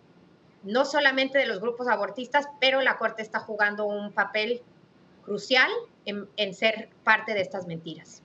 no 0.65 0.83
solamente 0.83 1.37
de 1.37 1.45
los 1.45 1.61
grupos 1.61 1.87
abortistas, 1.87 2.49
pero 2.59 2.81
la 2.81 2.97
Corte 2.97 3.21
está 3.21 3.39
jugando 3.39 3.85
un 3.85 4.11
papel 4.11 4.61
crucial 5.23 5.69
en, 6.05 6.27
ser 6.53 6.89
parte 7.03 7.33
de 7.33 7.39
estas 7.41 7.67
mentiras. 7.67 8.23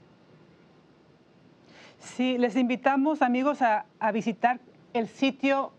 Sí, 1.99 2.39
les 2.39 2.57
invitamos, 2.57 3.21
amigos, 3.23 3.63
a, 3.63 3.85
visitar 4.13 4.59
el 4.95 5.07
sitio 5.09 5.73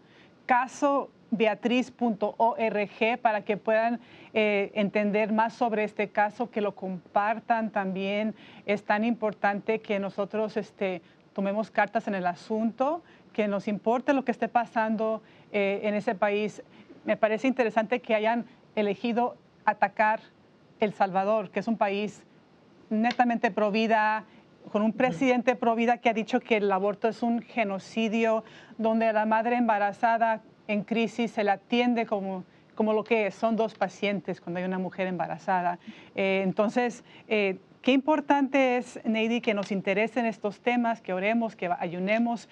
casobeatriz.org 0.46 3.20
para 3.22 3.44
que 3.44 3.58
puedan 3.58 4.00
eh, 4.34 4.72
entender 4.76 5.34
más 5.34 5.54
sobre 5.54 5.84
este 5.84 6.10
caso, 6.10 6.52
que 6.52 6.62
lo 6.62 6.76
compartan 6.76 7.72
también. 7.72 8.36
Es 8.66 8.84
tan 8.84 9.04
importante 9.04 9.82
que 9.82 10.00
nosotros 10.00 10.58
este, 10.58 11.02
tomemos 11.34 11.72
cartas 11.72 12.08
en 12.08 12.14
el 12.16 12.28
asunto, 12.28 13.02
que 13.34 13.48
nos 13.48 13.68
importe 13.68 14.14
lo 14.14 14.26
que 14.26 14.32
esté 14.32 14.48
pasando 14.48 15.22
eh, 15.52 15.82
en 15.84 15.96
ese 15.96 16.16
país. 16.16 16.64
Me 17.06 17.18
parece 17.18 17.48
interesante 17.48 18.00
que 18.00 18.16
hayan 18.16 18.46
elegido 18.76 19.36
atacar 19.66 20.22
El 20.80 20.94
Salvador, 20.94 21.50
que 21.50 21.60
es 21.60 21.68
un 21.68 21.78
país 21.78 22.24
netamente 22.90 23.52
pro 23.52 23.72
vida, 23.72 24.26
con 24.72 24.82
un 24.82 24.94
presidente 24.94 25.56
pro 25.56 25.76
vida 25.76 25.98
que 25.98 26.10
ha 26.10 26.14
dicho 26.14 26.40
que 26.40 26.58
el 26.58 26.72
aborto 26.72 27.08
es 27.08 27.24
un 27.24 27.42
genocidio, 27.42 28.44
donde 28.78 29.08
a 29.08 29.14
la 29.14 29.26
madre 29.26 29.56
embarazada 29.56 30.42
en 30.68 30.84
crisis 30.84 31.32
se 31.32 31.44
la 31.44 31.54
atiende 31.54 32.06
como, 32.06 32.44
como 32.76 32.94
lo 32.94 33.04
que 33.04 33.28
es, 33.28 33.36
son 33.36 33.56
dos 33.56 33.74
pacientes 33.76 34.40
cuando 34.40 34.60
hay 34.60 34.66
una 34.66 34.80
mujer 34.80 35.08
embarazada. 35.08 35.80
Eh, 36.16 36.42
entonces, 36.44 37.04
eh, 37.28 37.58
Qué 37.82 37.94
importante 37.94 38.78
es, 38.78 39.00
Neidi, 39.06 39.42
que 39.42 39.56
nos 39.56 39.72
interesen 39.72 40.28
estos 40.28 40.60
temas, 40.60 41.02
que 41.02 41.14
oremos, 41.14 41.56
que 41.56 41.68
ayunemos. 41.80 42.48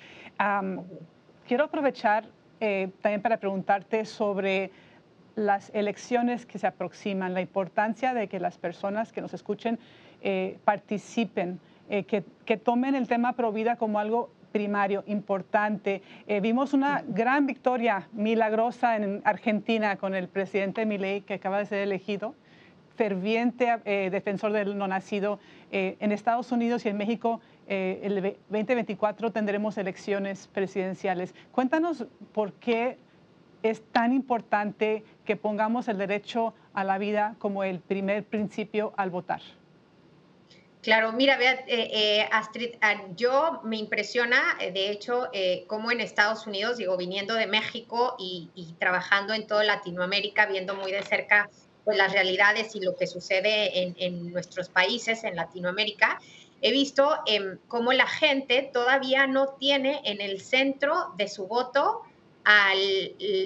quiero 1.48 1.66
aprovechar 1.66 2.26
eh, 2.62 2.90
también 3.02 3.22
para 3.22 3.38
preguntarte 3.38 4.06
sobre 4.06 4.72
las 5.36 5.72
elecciones 5.74 6.46
que 6.46 6.60
se 6.60 6.68
aproximan, 6.68 7.34
la 7.34 7.42
importancia 7.42 8.14
de 8.14 8.28
que 8.28 8.40
las 8.40 8.58
personas 8.58 9.14
que 9.14 9.22
nos 9.22 9.34
escuchen 9.34 9.80
eh, 10.22 10.58
participen, 10.66 11.60
eh, 11.90 12.04
que, 12.04 12.24
que, 12.46 12.58
tomen 12.58 12.96
el 12.96 13.08
tema 13.08 13.34
pro 13.34 13.54
vida 13.54 13.78
como 13.78 14.00
algo 14.00 14.30
primario, 14.52 15.04
importante. 15.06 16.02
vimos 16.42 16.74
una 16.74 17.04
gran 17.08 17.46
victoria 17.46 18.08
milagrosa 18.14 18.96
en 18.96 19.22
Argentina 19.24 19.96
con 19.98 20.16
el 20.16 20.28
presidente 20.28 20.88
Milei, 20.88 21.22
que 21.22 21.36
acaba 21.36 21.60
de 21.60 21.68
ser 21.68 21.80
elegido 21.80 22.34
ferviente 22.96 23.78
defensor 24.10 24.52
del 24.52 24.76
no 24.76 24.88
nacido. 24.88 25.40
En 25.72 26.12
Estados 26.12 26.52
Unidos 26.52 26.84
y 26.86 26.90
en 26.90 26.98
México, 26.98 27.42
eh, 27.70 28.00
el 28.04 28.36
2024 28.50 29.32
tendremos 29.32 29.78
elecciones 29.78 30.50
presidenciales. 30.52 31.34
Cuéntanos 31.52 32.06
por 32.34 32.52
qué 32.54 32.98
es 33.64 33.82
tan 33.92 34.12
importante 34.12 35.04
que 35.24 35.36
pongamos 35.36 35.88
el 35.88 35.98
derecho 35.98 36.54
a 36.74 36.84
la 36.84 36.98
vida 36.98 37.36
como 37.40 37.64
el 37.64 37.80
primer 37.80 38.24
principio 38.24 38.94
al 38.98 39.12
votar. 39.12 39.42
Claro, 40.82 41.12
mira, 41.12 41.38
Astrid, 42.32 42.76
ah, 42.82 43.04
yo 43.16 43.62
me 43.64 43.78
impresiona, 43.78 44.58
de 44.60 44.90
hecho, 44.90 45.30
cómo 45.68 45.92
en 45.92 46.00
Estados 46.00 46.48
Unidos, 46.48 46.78
digo, 46.78 46.98
viniendo 46.98 47.34
de 47.36 47.48
México 47.48 48.16
y, 48.18 48.50
trabajando 48.80 49.34
en 49.34 49.46
toda 49.46 49.64
Latinoamérica, 49.66 50.46
viendo 50.46 50.76
muy 50.76 50.92
de 50.92 51.04
cerca 51.04 51.50
pues, 51.90 51.98
las 51.98 52.14
realidades 52.14 52.76
y 52.76 52.82
lo 52.82 52.96
que 52.96 53.08
sucede 53.08 53.96
en, 53.98 54.32
nuestros 54.32 54.70
países, 54.70 55.24
en 55.24 55.36
Latinoamérica, 55.36 56.20
he 56.62 56.72
visto 56.72 57.18
eh, 57.26 57.58
cómo 57.68 57.94
la 57.94 58.08
gente 58.08 58.70
todavía 58.74 59.28
no 59.28 59.50
tiene 59.60 60.02
en 60.06 60.22
el 60.22 60.42
centro 60.42 61.14
de 61.18 61.28
su 61.28 61.48
voto 61.48 62.02
a 62.46 62.74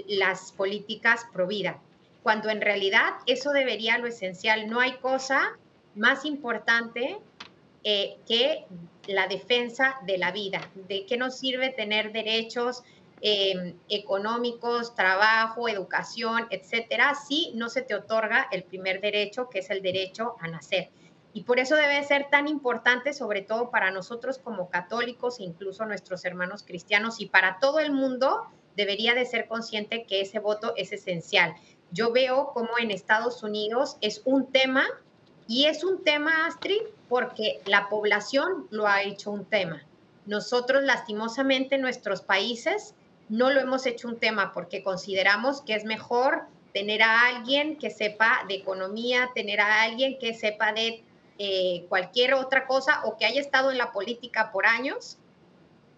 las 0.07 0.51
políticas 0.53 1.25
pro 1.33 1.47
vida, 1.47 1.79
cuando 2.21 2.49
en 2.49 2.61
realidad 2.61 3.13
eso 3.25 3.51
debería 3.51 3.97
lo 3.97 4.07
esencial. 4.07 4.69
No 4.69 4.79
hay 4.79 4.93
cosa 4.97 5.57
más 5.95 6.25
importante 6.25 7.17
eh, 7.83 8.17
que 8.27 8.65
la 9.07 9.27
defensa 9.27 9.97
de 10.05 10.17
la 10.17 10.31
vida. 10.31 10.61
¿De 10.87 11.05
qué 11.05 11.17
nos 11.17 11.37
sirve 11.37 11.69
tener 11.69 12.13
derechos 12.13 12.83
Em, 13.25 13.75
económicos, 13.87 14.95
trabajo, 14.95 15.69
educación, 15.69 16.45
etcétera, 16.49 17.15
si 17.15 17.53
no 17.55 17.69
se 17.69 17.81
te 17.81 17.95
otorga 17.95 18.49
el 18.51 18.63
primer 18.63 18.99
derecho, 18.99 19.49
que 19.49 19.59
es 19.59 19.69
el 19.69 19.81
derecho 19.81 20.35
a 20.41 20.49
nacer. 20.49 20.89
Y 21.33 21.43
por 21.43 21.59
eso 21.59 21.75
debe 21.75 22.03
ser 22.03 22.29
tan 22.29 22.47
importante, 22.47 23.13
sobre 23.13 23.41
todo 23.41 23.71
para 23.71 23.89
nosotros 23.89 24.37
como 24.37 24.69
católicos, 24.69 25.39
incluso 25.39 25.85
nuestros 25.85 26.23
hermanos 26.25 26.63
cristianos 26.63 27.19
y 27.19 27.25
para 27.25 27.57
todo 27.59 27.79
el 27.79 27.91
mundo, 27.91 28.47
debería 28.75 29.15
de 29.15 29.25
ser 29.25 29.47
consciente 29.47 30.05
que 30.05 30.21
ese 30.21 30.39
voto 30.39 30.73
es 30.77 30.91
esencial. 30.91 31.55
Yo 31.91 32.11
veo 32.11 32.51
como 32.53 32.77
en 32.79 32.91
Estados 32.91 33.43
Unidos 33.43 33.97
es 34.01 34.21
un 34.25 34.51
tema 34.51 34.85
y 35.47 35.65
es 35.65 35.83
un 35.83 36.03
tema, 36.03 36.45
Astrid, 36.45 36.81
porque 37.09 37.61
la 37.65 37.89
población 37.89 38.67
lo 38.69 38.87
ha 38.87 39.03
hecho 39.03 39.31
un 39.31 39.45
tema. 39.45 39.83
Nosotros, 40.25 40.83
lastimosamente, 40.83 41.75
en 41.75 41.81
nuestros 41.81 42.21
países, 42.21 42.95
no 43.27 43.49
lo 43.49 43.59
hemos 43.59 43.85
hecho 43.85 44.07
un 44.07 44.19
tema 44.19 44.53
porque 44.53 44.83
consideramos 44.83 45.61
que 45.61 45.75
es 45.75 45.83
mejor 45.83 46.43
tener 46.73 47.01
a 47.03 47.27
alguien 47.27 47.77
que 47.77 47.89
sepa 47.89 48.45
de 48.47 48.55
economía, 48.55 49.29
tener 49.35 49.59
a 49.59 49.83
alguien 49.83 50.17
que 50.17 50.33
sepa 50.33 50.73
de 50.73 51.03
eh, 51.39 51.85
cualquier 51.89 52.33
otra 52.33 52.67
cosa 52.67 53.01
o 53.05 53.17
que 53.17 53.25
haya 53.25 53.41
estado 53.41 53.71
en 53.71 53.77
la 53.77 53.91
política 53.91 54.51
por 54.51 54.65
años, 54.65 55.17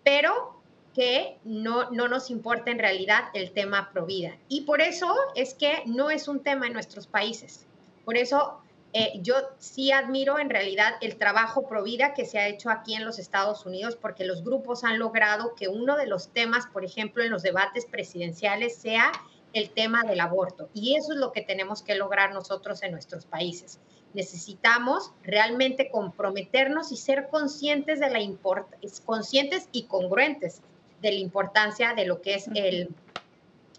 pero 0.04 0.56
que 0.94 1.38
no, 1.44 1.92
no 1.92 2.08
nos 2.08 2.30
importa 2.30 2.72
en 2.72 2.80
realidad 2.80 3.26
el 3.34 3.52
tema 3.52 3.90
pro 3.92 4.06
vida. 4.06 4.38
Y 4.48 4.62
por 4.62 4.82
eso 4.82 5.14
es 5.36 5.54
que 5.54 5.84
no 5.86 6.10
es 6.10 6.28
un 6.28 6.40
tema 6.40 6.68
en 6.68 6.74
nuestros 6.74 7.06
países. 7.06 7.66
Por 8.06 8.18
eso 8.18 8.62
eh, 8.94 9.20
yo 9.22 9.36
sí 9.60 9.92
admiro 9.92 10.40
en 10.40 10.50
realidad 10.50 10.94
el 11.02 11.18
trabajo 11.18 11.68
pro 11.68 11.84
vida 11.84 12.14
que 12.14 12.24
se 12.24 12.40
ha 12.40 12.48
hecho 12.48 12.70
aquí 12.70 12.96
en 12.96 13.04
los 13.04 13.20
Estados 13.20 13.66
Unidos, 13.66 13.98
porque 13.98 14.24
los 14.24 14.42
grupos 14.42 14.86
han 14.86 15.00
logrado 15.00 15.54
que 15.54 15.68
uno 15.68 15.98
de 15.98 16.08
los 16.08 16.30
temas, 16.30 16.66
por 16.68 16.86
ejemplo, 16.86 17.22
en 17.22 17.30
los 17.30 17.44
debates 17.44 17.86
presidenciales 17.86 18.78
sea 18.78 19.12
el 19.52 19.70
tema 19.72 20.04
del 20.04 20.22
aborto. 20.22 20.70
Y 20.74 20.96
eso 20.96 21.12
es 21.12 21.20
lo 21.20 21.34
que 21.34 21.42
tenemos 21.42 21.82
que 21.82 21.96
lograr 21.96 22.34
nosotros 22.34 22.84
en 22.84 22.94
nuestros 22.94 23.26
países. 23.26 23.80
Necesitamos 24.16 25.12
realmente 25.24 25.92
comprometernos 25.92 26.92
y 26.92 26.98
ser 26.98 27.28
conscientes 27.30 28.00
de 28.00 28.10
la 28.10 28.20
conscientes 29.06 29.70
y 29.72 29.84
congruentes 29.84 30.62
de 31.02 31.12
la 31.12 31.20
importancia 31.20 31.94
de 31.94 32.06
lo 32.06 32.22
que 32.22 32.36
es 32.36 32.48
el, 32.56 32.90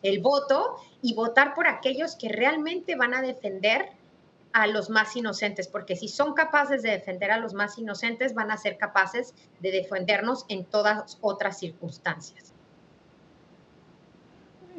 el 0.03 0.21
voto 0.21 0.77
y 1.03 1.15
votar 1.15 1.55
por 1.55 1.67
aquellos 1.67 2.17
que 2.17 2.29
realmente 2.29 2.97
van 2.97 3.15
a 3.15 3.23
defender 3.23 3.89
a 4.53 4.67
los 4.67 4.91
más 4.91 5.17
inocentes, 5.17 5.69
porque 5.69 5.97
si 5.97 6.09
son 6.09 6.35
capaces 6.35 6.83
de 6.83 6.91
defender 6.91 7.31
a 7.31 7.39
los 7.39 7.53
más 7.53 7.79
inocentes, 7.79 8.35
van 8.35 8.51
a 8.51 8.57
ser 8.57 8.79
capaces 8.79 9.35
de 9.61 9.71
defendernos 9.71 10.47
en 10.49 10.65
todas 10.65 11.19
otras 11.21 11.59
circunstancias. 11.59 12.53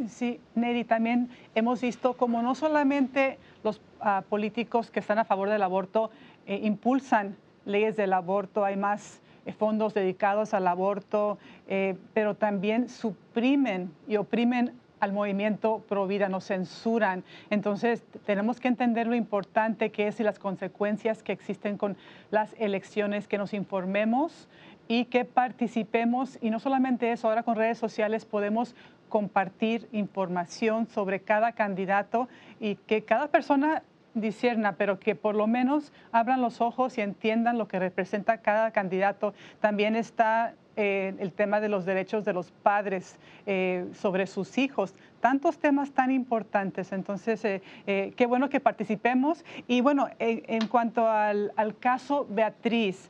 Sí, 0.09 0.39
Neri, 0.53 0.83
también 0.83 1.29
hemos 1.55 1.81
visto 1.81 2.13
como 2.13 2.41
no 2.41 2.53
solamente 2.53 3.39
los 3.67 3.81
ah, 3.99 4.23
políticos 4.29 4.89
que 4.89 5.01
están 5.01 5.19
a 5.19 5.25
favor 5.25 5.49
del 5.49 5.61
aborto 5.61 6.09
eh, 6.45 6.61
impulsan 6.63 7.35
leyes 7.65 7.97
del 7.97 8.13
aborto, 8.13 8.63
hay 8.63 8.77
más 8.77 9.21
eh, 9.45 9.51
fondos 9.51 9.93
dedicados 9.93 10.53
al 10.53 10.67
aborto, 10.67 11.37
eh, 11.67 11.97
pero 12.13 12.33
también 12.33 12.87
suprimen 12.87 13.91
y 14.07 14.15
oprimen 14.15 14.71
al 15.01 15.11
movimiento 15.11 15.83
pro 15.89 16.07
vida, 16.07 16.29
nos 16.29 16.45
censuran. 16.45 17.25
Entonces 17.49 18.03
tenemos 18.25 18.61
que 18.61 18.69
entender 18.69 19.05
lo 19.05 19.15
importante 19.15 19.91
que 19.91 20.07
es 20.07 20.19
y 20.21 20.23
las 20.23 20.39
consecuencias 20.39 21.21
que 21.21 21.33
existen 21.33 21.77
con 21.77 21.97
las 22.31 22.55
elecciones, 22.57 23.27
que 23.27 23.37
nos 23.37 23.53
informemos 23.53 24.47
y 24.87 25.05
que 25.05 25.25
participemos. 25.25 26.39
Y 26.41 26.49
no 26.51 26.59
solamente 26.59 27.11
eso, 27.11 27.27
ahora 27.27 27.43
con 27.43 27.57
redes 27.57 27.77
sociales 27.77 28.25
podemos 28.25 28.75
compartir 29.09 29.87
información 29.91 30.87
sobre 30.87 31.21
cada 31.21 31.51
candidato 31.53 32.27
y 32.59 32.75
que 32.75 33.03
cada 33.03 33.27
persona 33.27 33.83
disierna, 34.13 34.73
pero 34.73 34.99
que 34.99 35.15
por 35.15 35.35
lo 35.35 35.47
menos 35.47 35.93
abran 36.11 36.41
los 36.41 36.61
ojos 36.61 36.97
y 36.97 37.01
entiendan 37.01 37.57
lo 37.57 37.67
que 37.67 37.79
representa 37.79 38.39
cada 38.39 38.71
candidato. 38.71 39.33
También 39.59 39.95
está 39.95 40.53
eh, 40.75 41.15
el 41.17 41.33
tema 41.33 41.59
de 41.59 41.69
los 41.69 41.85
derechos 41.85 42.23
de 42.23 42.33
los 42.33 42.51
padres 42.51 43.17
eh, 43.47 43.87
sobre 43.93 44.27
sus 44.27 44.59
hijos, 44.59 44.93
tantos 45.21 45.57
temas 45.57 45.91
tan 45.91 46.11
importantes. 46.11 46.91
Entonces, 46.91 47.41
eh, 47.43 48.13
qué 48.15 48.25
bueno 48.27 48.49
que 48.49 48.59
participemos. 48.59 49.43
Y 49.67 49.81
bueno, 49.81 50.07
en 50.19 50.67
cuanto 50.67 51.07
al, 51.09 51.51
al 51.55 51.77
caso 51.77 52.27
Beatriz, 52.29 53.09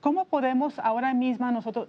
¿cómo 0.00 0.24
podemos 0.24 0.78
ahora 0.78 1.12
mismo 1.12 1.50
nosotros 1.50 1.88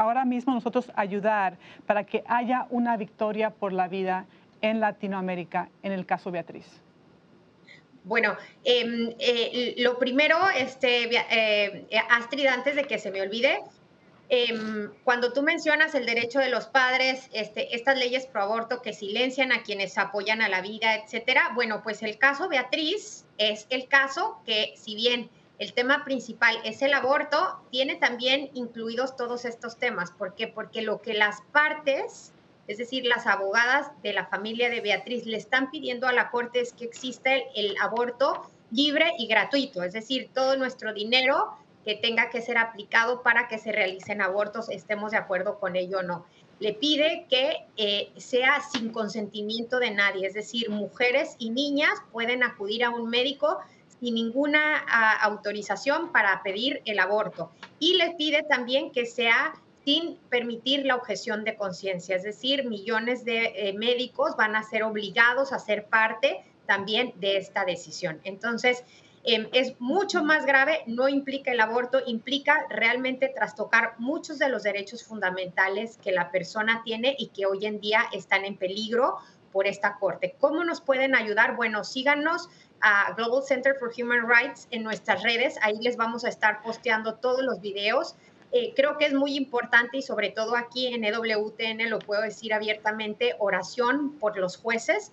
ahora 0.00 0.24
mismo 0.24 0.54
nosotros 0.54 0.90
ayudar 0.96 1.56
para 1.86 2.04
que 2.04 2.24
haya 2.26 2.66
una 2.70 2.96
victoria 2.96 3.50
por 3.50 3.72
la 3.72 3.88
vida 3.88 4.26
en 4.62 4.80
Latinoamérica 4.80 5.68
en 5.82 5.92
el 5.92 6.06
caso 6.06 6.30
Beatriz? 6.30 6.66
Bueno, 8.04 8.36
em, 8.64 9.12
lo 9.76 9.98
primero, 9.98 10.36
este, 10.56 11.10
Astrid, 12.08 12.46
antes 12.46 12.76
de 12.76 12.84
que 12.84 12.98
se 12.98 13.10
me 13.10 13.20
olvide, 13.20 13.60
Em, 14.32 14.92
cuando 15.02 15.32
tú 15.32 15.42
mencionas 15.42 15.92
el 15.96 16.06
derecho 16.06 16.38
de 16.38 16.50
los 16.50 16.66
padres, 16.66 17.28
este, 17.32 17.74
estas 17.74 17.98
leyes 17.98 18.26
pro 18.26 18.42
aborto 18.42 18.80
que 18.80 18.92
silencian 18.92 19.50
a 19.50 19.64
quienes 19.64 19.98
apoyan 19.98 20.40
a 20.40 20.48
la 20.48 20.60
vida, 20.60 20.94
etcétera, 20.94 21.50
bueno, 21.56 21.82
pues 21.82 22.00
el 22.04 22.16
caso 22.16 22.48
Beatriz 22.48 23.24
es 23.38 23.66
el 23.70 23.88
caso 23.88 24.40
que, 24.46 24.72
si 24.76 24.94
bien 24.94 25.28
el 25.60 25.74
tema 25.74 26.04
principal 26.04 26.56
es 26.64 26.80
el 26.80 26.94
aborto, 26.94 27.60
tiene 27.70 27.96
también 27.96 28.50
incluidos 28.54 29.14
todos 29.14 29.44
estos 29.44 29.76
temas. 29.76 30.10
¿Por 30.10 30.34
qué? 30.34 30.48
Porque 30.48 30.80
lo 30.80 31.02
que 31.02 31.12
las 31.12 31.42
partes, 31.52 32.32
es 32.66 32.78
decir, 32.78 33.04
las 33.04 33.26
abogadas 33.26 33.90
de 34.02 34.14
la 34.14 34.24
familia 34.24 34.70
de 34.70 34.80
Beatriz, 34.80 35.26
le 35.26 35.36
están 35.36 35.70
pidiendo 35.70 36.06
a 36.06 36.12
la 36.12 36.30
Corte 36.30 36.60
es 36.60 36.72
que 36.72 36.86
exista 36.86 37.30
el 37.54 37.76
aborto 37.78 38.50
libre 38.70 39.12
y 39.18 39.26
gratuito, 39.26 39.82
es 39.82 39.92
decir, 39.92 40.30
todo 40.32 40.56
nuestro 40.56 40.94
dinero 40.94 41.50
que 41.84 41.94
tenga 41.94 42.30
que 42.30 42.40
ser 42.40 42.56
aplicado 42.56 43.22
para 43.22 43.46
que 43.46 43.58
se 43.58 43.70
realicen 43.70 44.22
abortos, 44.22 44.70
estemos 44.70 45.10
de 45.10 45.18
acuerdo 45.18 45.58
con 45.58 45.76
ello 45.76 45.98
o 45.98 46.02
no. 46.02 46.24
Le 46.58 46.72
pide 46.72 47.26
que 47.28 47.66
eh, 47.76 48.10
sea 48.16 48.62
sin 48.72 48.92
consentimiento 48.92 49.78
de 49.78 49.90
nadie, 49.90 50.26
es 50.26 50.34
decir, 50.34 50.70
mujeres 50.70 51.36
y 51.38 51.50
niñas 51.50 51.98
pueden 52.12 52.44
acudir 52.44 52.82
a 52.84 52.90
un 52.90 53.10
médico 53.10 53.58
sin 54.00 54.14
ninguna 54.14 54.78
autorización 55.22 56.12
para 56.12 56.42
pedir 56.42 56.82
el 56.84 56.98
aborto. 56.98 57.52
Y 57.78 57.94
le 57.94 58.14
pide 58.16 58.42
también 58.42 58.90
que 58.92 59.06
sea 59.06 59.54
sin 59.84 60.16
permitir 60.28 60.84
la 60.84 60.96
objeción 60.96 61.44
de 61.44 61.56
conciencia, 61.56 62.16
es 62.16 62.22
decir, 62.22 62.66
millones 62.66 63.24
de 63.24 63.52
eh, 63.54 63.72
médicos 63.72 64.36
van 64.36 64.54
a 64.54 64.62
ser 64.62 64.82
obligados 64.82 65.52
a 65.52 65.58
ser 65.58 65.86
parte 65.86 66.44
también 66.66 67.14
de 67.16 67.38
esta 67.38 67.64
decisión. 67.64 68.20
Entonces, 68.24 68.84
Em, 69.22 69.48
es 69.52 69.78
mucho 69.80 70.24
más 70.24 70.46
grave, 70.46 70.82
no 70.86 71.06
implica 71.08 71.52
el 71.52 71.60
aborto, 71.60 72.00
implica 72.06 72.66
realmente 72.70 73.28
trastocar 73.28 73.94
muchos 73.98 74.38
de 74.38 74.48
los 74.48 74.62
derechos 74.62 75.04
fundamentales 75.04 75.98
que 75.98 76.10
la 76.10 76.30
persona 76.30 76.80
tiene 76.84 77.16
y 77.18 77.28
que 77.28 77.44
hoy 77.44 77.66
en 77.66 77.80
día 77.80 78.04
están 78.12 78.46
en 78.46 78.56
peligro 78.56 79.18
por 79.52 79.66
esta 79.66 79.98
corte. 79.98 80.36
¿Cómo 80.40 80.64
nos 80.64 80.80
pueden 80.80 81.14
ayudar? 81.14 81.54
Bueno, 81.56 81.84
síganos 81.84 82.48
a 82.80 83.12
Global 83.14 83.42
Center 83.42 83.74
for 83.78 83.90
Human 83.96 84.28
Rights 84.28 84.68
en 84.70 84.82
nuestras 84.82 85.22
redes, 85.22 85.56
ahí 85.62 85.76
les 85.80 85.96
vamos 85.96 86.24
a 86.24 86.28
estar 86.28 86.62
posteando 86.62 87.14
todos 87.14 87.42
los 87.42 87.60
videos. 87.60 88.14
Eh, 88.52 88.72
creo 88.74 88.98
que 88.98 89.06
es 89.06 89.14
muy 89.14 89.36
importante 89.36 89.98
y 89.98 90.02
sobre 90.02 90.30
todo 90.30 90.56
aquí 90.56 90.88
en 90.88 91.04
EWTN 91.04 91.88
lo 91.88 91.98
puedo 92.00 92.22
decir 92.22 92.52
abiertamente, 92.52 93.36
oración 93.38 94.18
por 94.18 94.36
los 94.36 94.56
jueces 94.56 95.12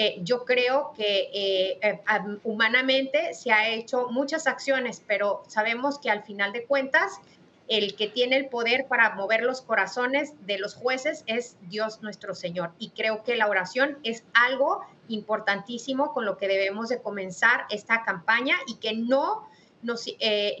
eh, 0.00 0.20
yo 0.22 0.44
creo 0.44 0.92
que 0.96 1.28
eh, 1.34 2.00
humanamente 2.44 3.34
se 3.34 3.50
ha 3.50 3.68
hecho 3.68 4.06
muchas 4.10 4.46
acciones, 4.46 5.02
pero 5.04 5.42
sabemos 5.48 5.98
que 5.98 6.08
al 6.08 6.22
final 6.22 6.52
de 6.52 6.64
cuentas 6.66 7.20
el 7.68 7.96
que 7.96 8.08
tiene 8.08 8.36
el 8.36 8.48
poder 8.48 8.86
para 8.88 9.14
mover 9.14 9.42
los 9.42 9.62
corazones 9.62 10.34
de 10.46 10.58
los 10.58 10.74
jueces 10.74 11.22
es 11.26 11.56
Dios 11.68 12.02
nuestro 12.02 12.34
Señor. 12.34 12.72
Y 12.78 12.90
creo 12.90 13.22
que 13.22 13.36
la 13.36 13.46
oración 13.46 13.98
es 14.02 14.24
algo 14.34 14.80
importantísimo 15.08 16.12
con 16.12 16.24
lo 16.24 16.36
que 16.36 16.48
debemos 16.48 16.88
de 16.88 17.00
comenzar 17.00 17.66
esta 17.70 18.02
campaña 18.02 18.56
y 18.66 18.76
que 18.76 18.94
no 18.94 19.48
nos, 19.82 20.06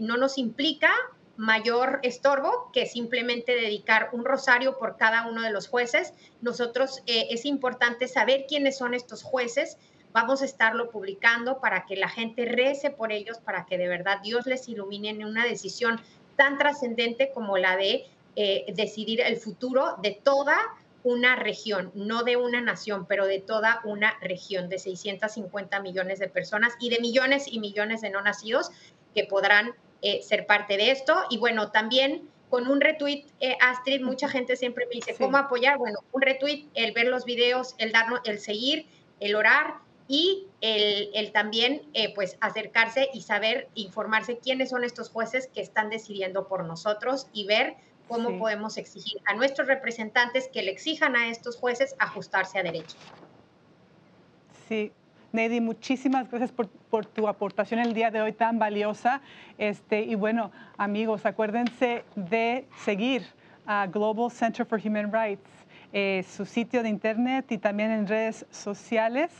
no 0.00 0.16
nos 0.16 0.38
implica 0.38 0.90
mayor 1.38 2.00
estorbo 2.02 2.68
que 2.72 2.84
simplemente 2.86 3.54
dedicar 3.54 4.10
un 4.12 4.24
rosario 4.24 4.76
por 4.76 4.96
cada 4.96 5.28
uno 5.28 5.40
de 5.40 5.50
los 5.50 5.68
jueces. 5.68 6.12
Nosotros 6.42 7.00
eh, 7.06 7.28
es 7.30 7.46
importante 7.46 8.08
saber 8.08 8.46
quiénes 8.48 8.76
son 8.76 8.92
estos 8.92 9.22
jueces. 9.22 9.78
Vamos 10.12 10.42
a 10.42 10.44
estarlo 10.44 10.90
publicando 10.90 11.60
para 11.60 11.86
que 11.86 11.94
la 11.94 12.08
gente 12.08 12.44
rece 12.44 12.90
por 12.90 13.12
ellos, 13.12 13.38
para 13.38 13.66
que 13.66 13.78
de 13.78 13.86
verdad 13.86 14.18
Dios 14.20 14.46
les 14.46 14.68
ilumine 14.68 15.10
en 15.10 15.24
una 15.24 15.44
decisión 15.44 16.00
tan 16.38 16.56
trascendente 16.56 17.32
como 17.34 17.58
la 17.58 17.76
de 17.76 18.06
eh, 18.36 18.72
decidir 18.74 19.20
el 19.20 19.36
futuro 19.36 19.96
de 20.00 20.12
toda 20.12 20.56
una 21.02 21.36
región, 21.36 21.90
no 21.94 22.22
de 22.22 22.36
una 22.36 22.60
nación, 22.60 23.06
pero 23.06 23.26
de 23.26 23.40
toda 23.40 23.80
una 23.84 24.16
región 24.20 24.68
de 24.68 24.78
650 24.78 25.80
millones 25.80 26.20
de 26.20 26.28
personas 26.28 26.74
y 26.80 26.90
de 26.90 27.00
millones 27.00 27.46
y 27.50 27.58
millones 27.58 28.00
de 28.00 28.10
no 28.10 28.22
nacidos 28.22 28.70
que 29.14 29.24
podrán 29.24 29.74
eh, 30.02 30.22
ser 30.22 30.46
parte 30.46 30.76
de 30.76 30.92
esto. 30.92 31.16
Y 31.28 31.38
bueno, 31.38 31.72
también 31.72 32.28
con 32.48 32.68
un 32.68 32.80
retweet, 32.80 33.24
eh, 33.40 33.56
Astrid, 33.60 34.00
mucha 34.00 34.28
gente 34.28 34.56
siempre 34.56 34.86
me 34.86 34.94
dice, 34.94 35.16
¿cómo 35.18 35.36
apoyar? 35.36 35.76
Bueno, 35.76 35.98
un 36.12 36.22
retweet, 36.22 36.66
el 36.74 36.92
ver 36.92 37.08
los 37.08 37.24
videos, 37.24 37.74
el 37.78 37.90
darnos, 37.90 38.20
el 38.24 38.38
seguir, 38.38 38.86
el 39.18 39.34
orar 39.34 39.87
y 40.08 40.46
el, 40.62 41.10
el 41.14 41.32
también 41.32 41.82
eh, 41.92 42.14
pues 42.14 42.36
acercarse 42.40 43.08
y 43.12 43.20
saber, 43.20 43.68
informarse 43.74 44.38
quiénes 44.38 44.70
son 44.70 44.82
estos 44.82 45.10
jueces 45.10 45.48
que 45.54 45.60
están 45.60 45.90
decidiendo 45.90 46.48
por 46.48 46.64
nosotros 46.64 47.28
y 47.32 47.46
ver 47.46 47.76
cómo 48.08 48.38
podemos 48.38 48.78
exigir 48.78 49.20
a 49.26 49.34
nuestros 49.34 49.68
representantes 49.68 50.48
que 50.48 50.62
le 50.62 50.70
exijan 50.70 51.14
a 51.14 51.28
estos 51.28 51.56
jueces 51.56 51.94
ajustarse 51.98 52.58
a 52.58 52.62
derecho. 52.62 52.96
Sí, 54.66 54.92
Nedi, 55.32 55.60
muchísimas 55.60 56.30
gracias 56.30 56.50
por, 56.52 57.06
tu 57.06 57.28
aportación 57.28 57.80
el 57.80 57.92
día 57.92 58.10
de 58.10 58.22
hoy 58.22 58.32
tan 58.32 58.58
valiosa. 58.58 59.20
Este, 59.58 60.00
y 60.00 60.14
bueno, 60.14 60.50
amigos, 60.78 61.26
acuérdense 61.26 62.04
de 62.16 62.66
seguir 62.84 63.26
a 63.66 63.86
Global 63.86 64.30
Center 64.30 64.64
for 64.64 64.80
Human 64.82 65.12
Rights. 65.12 65.57
Eh, 65.92 66.24
su 66.28 66.44
sitio 66.44 66.82
de 66.82 66.90
internet 66.90 67.50
y 67.50 67.58
también 67.58 67.90
en 67.90 68.06
redes 68.06 68.46
sociales. 68.50 69.30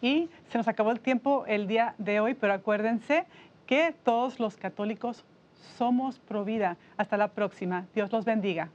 Y 0.00 0.30
se 0.50 0.58
nos 0.58 0.68
acabó 0.68 0.92
el 0.92 1.00
tiempo 1.00 1.44
el 1.46 1.66
día 1.66 1.94
de 1.98 2.20
hoy, 2.20 2.34
pero 2.34 2.52
acuérdense 2.52 3.26
que 3.66 3.94
todos 4.04 4.38
los 4.38 4.56
católicos 4.56 5.24
somos 5.76 6.18
pro 6.20 6.44
vida. 6.44 6.76
Hasta 6.96 7.16
la 7.16 7.28
próxima. 7.28 7.86
Dios 7.94 8.12
los 8.12 8.24
bendiga. 8.24 8.70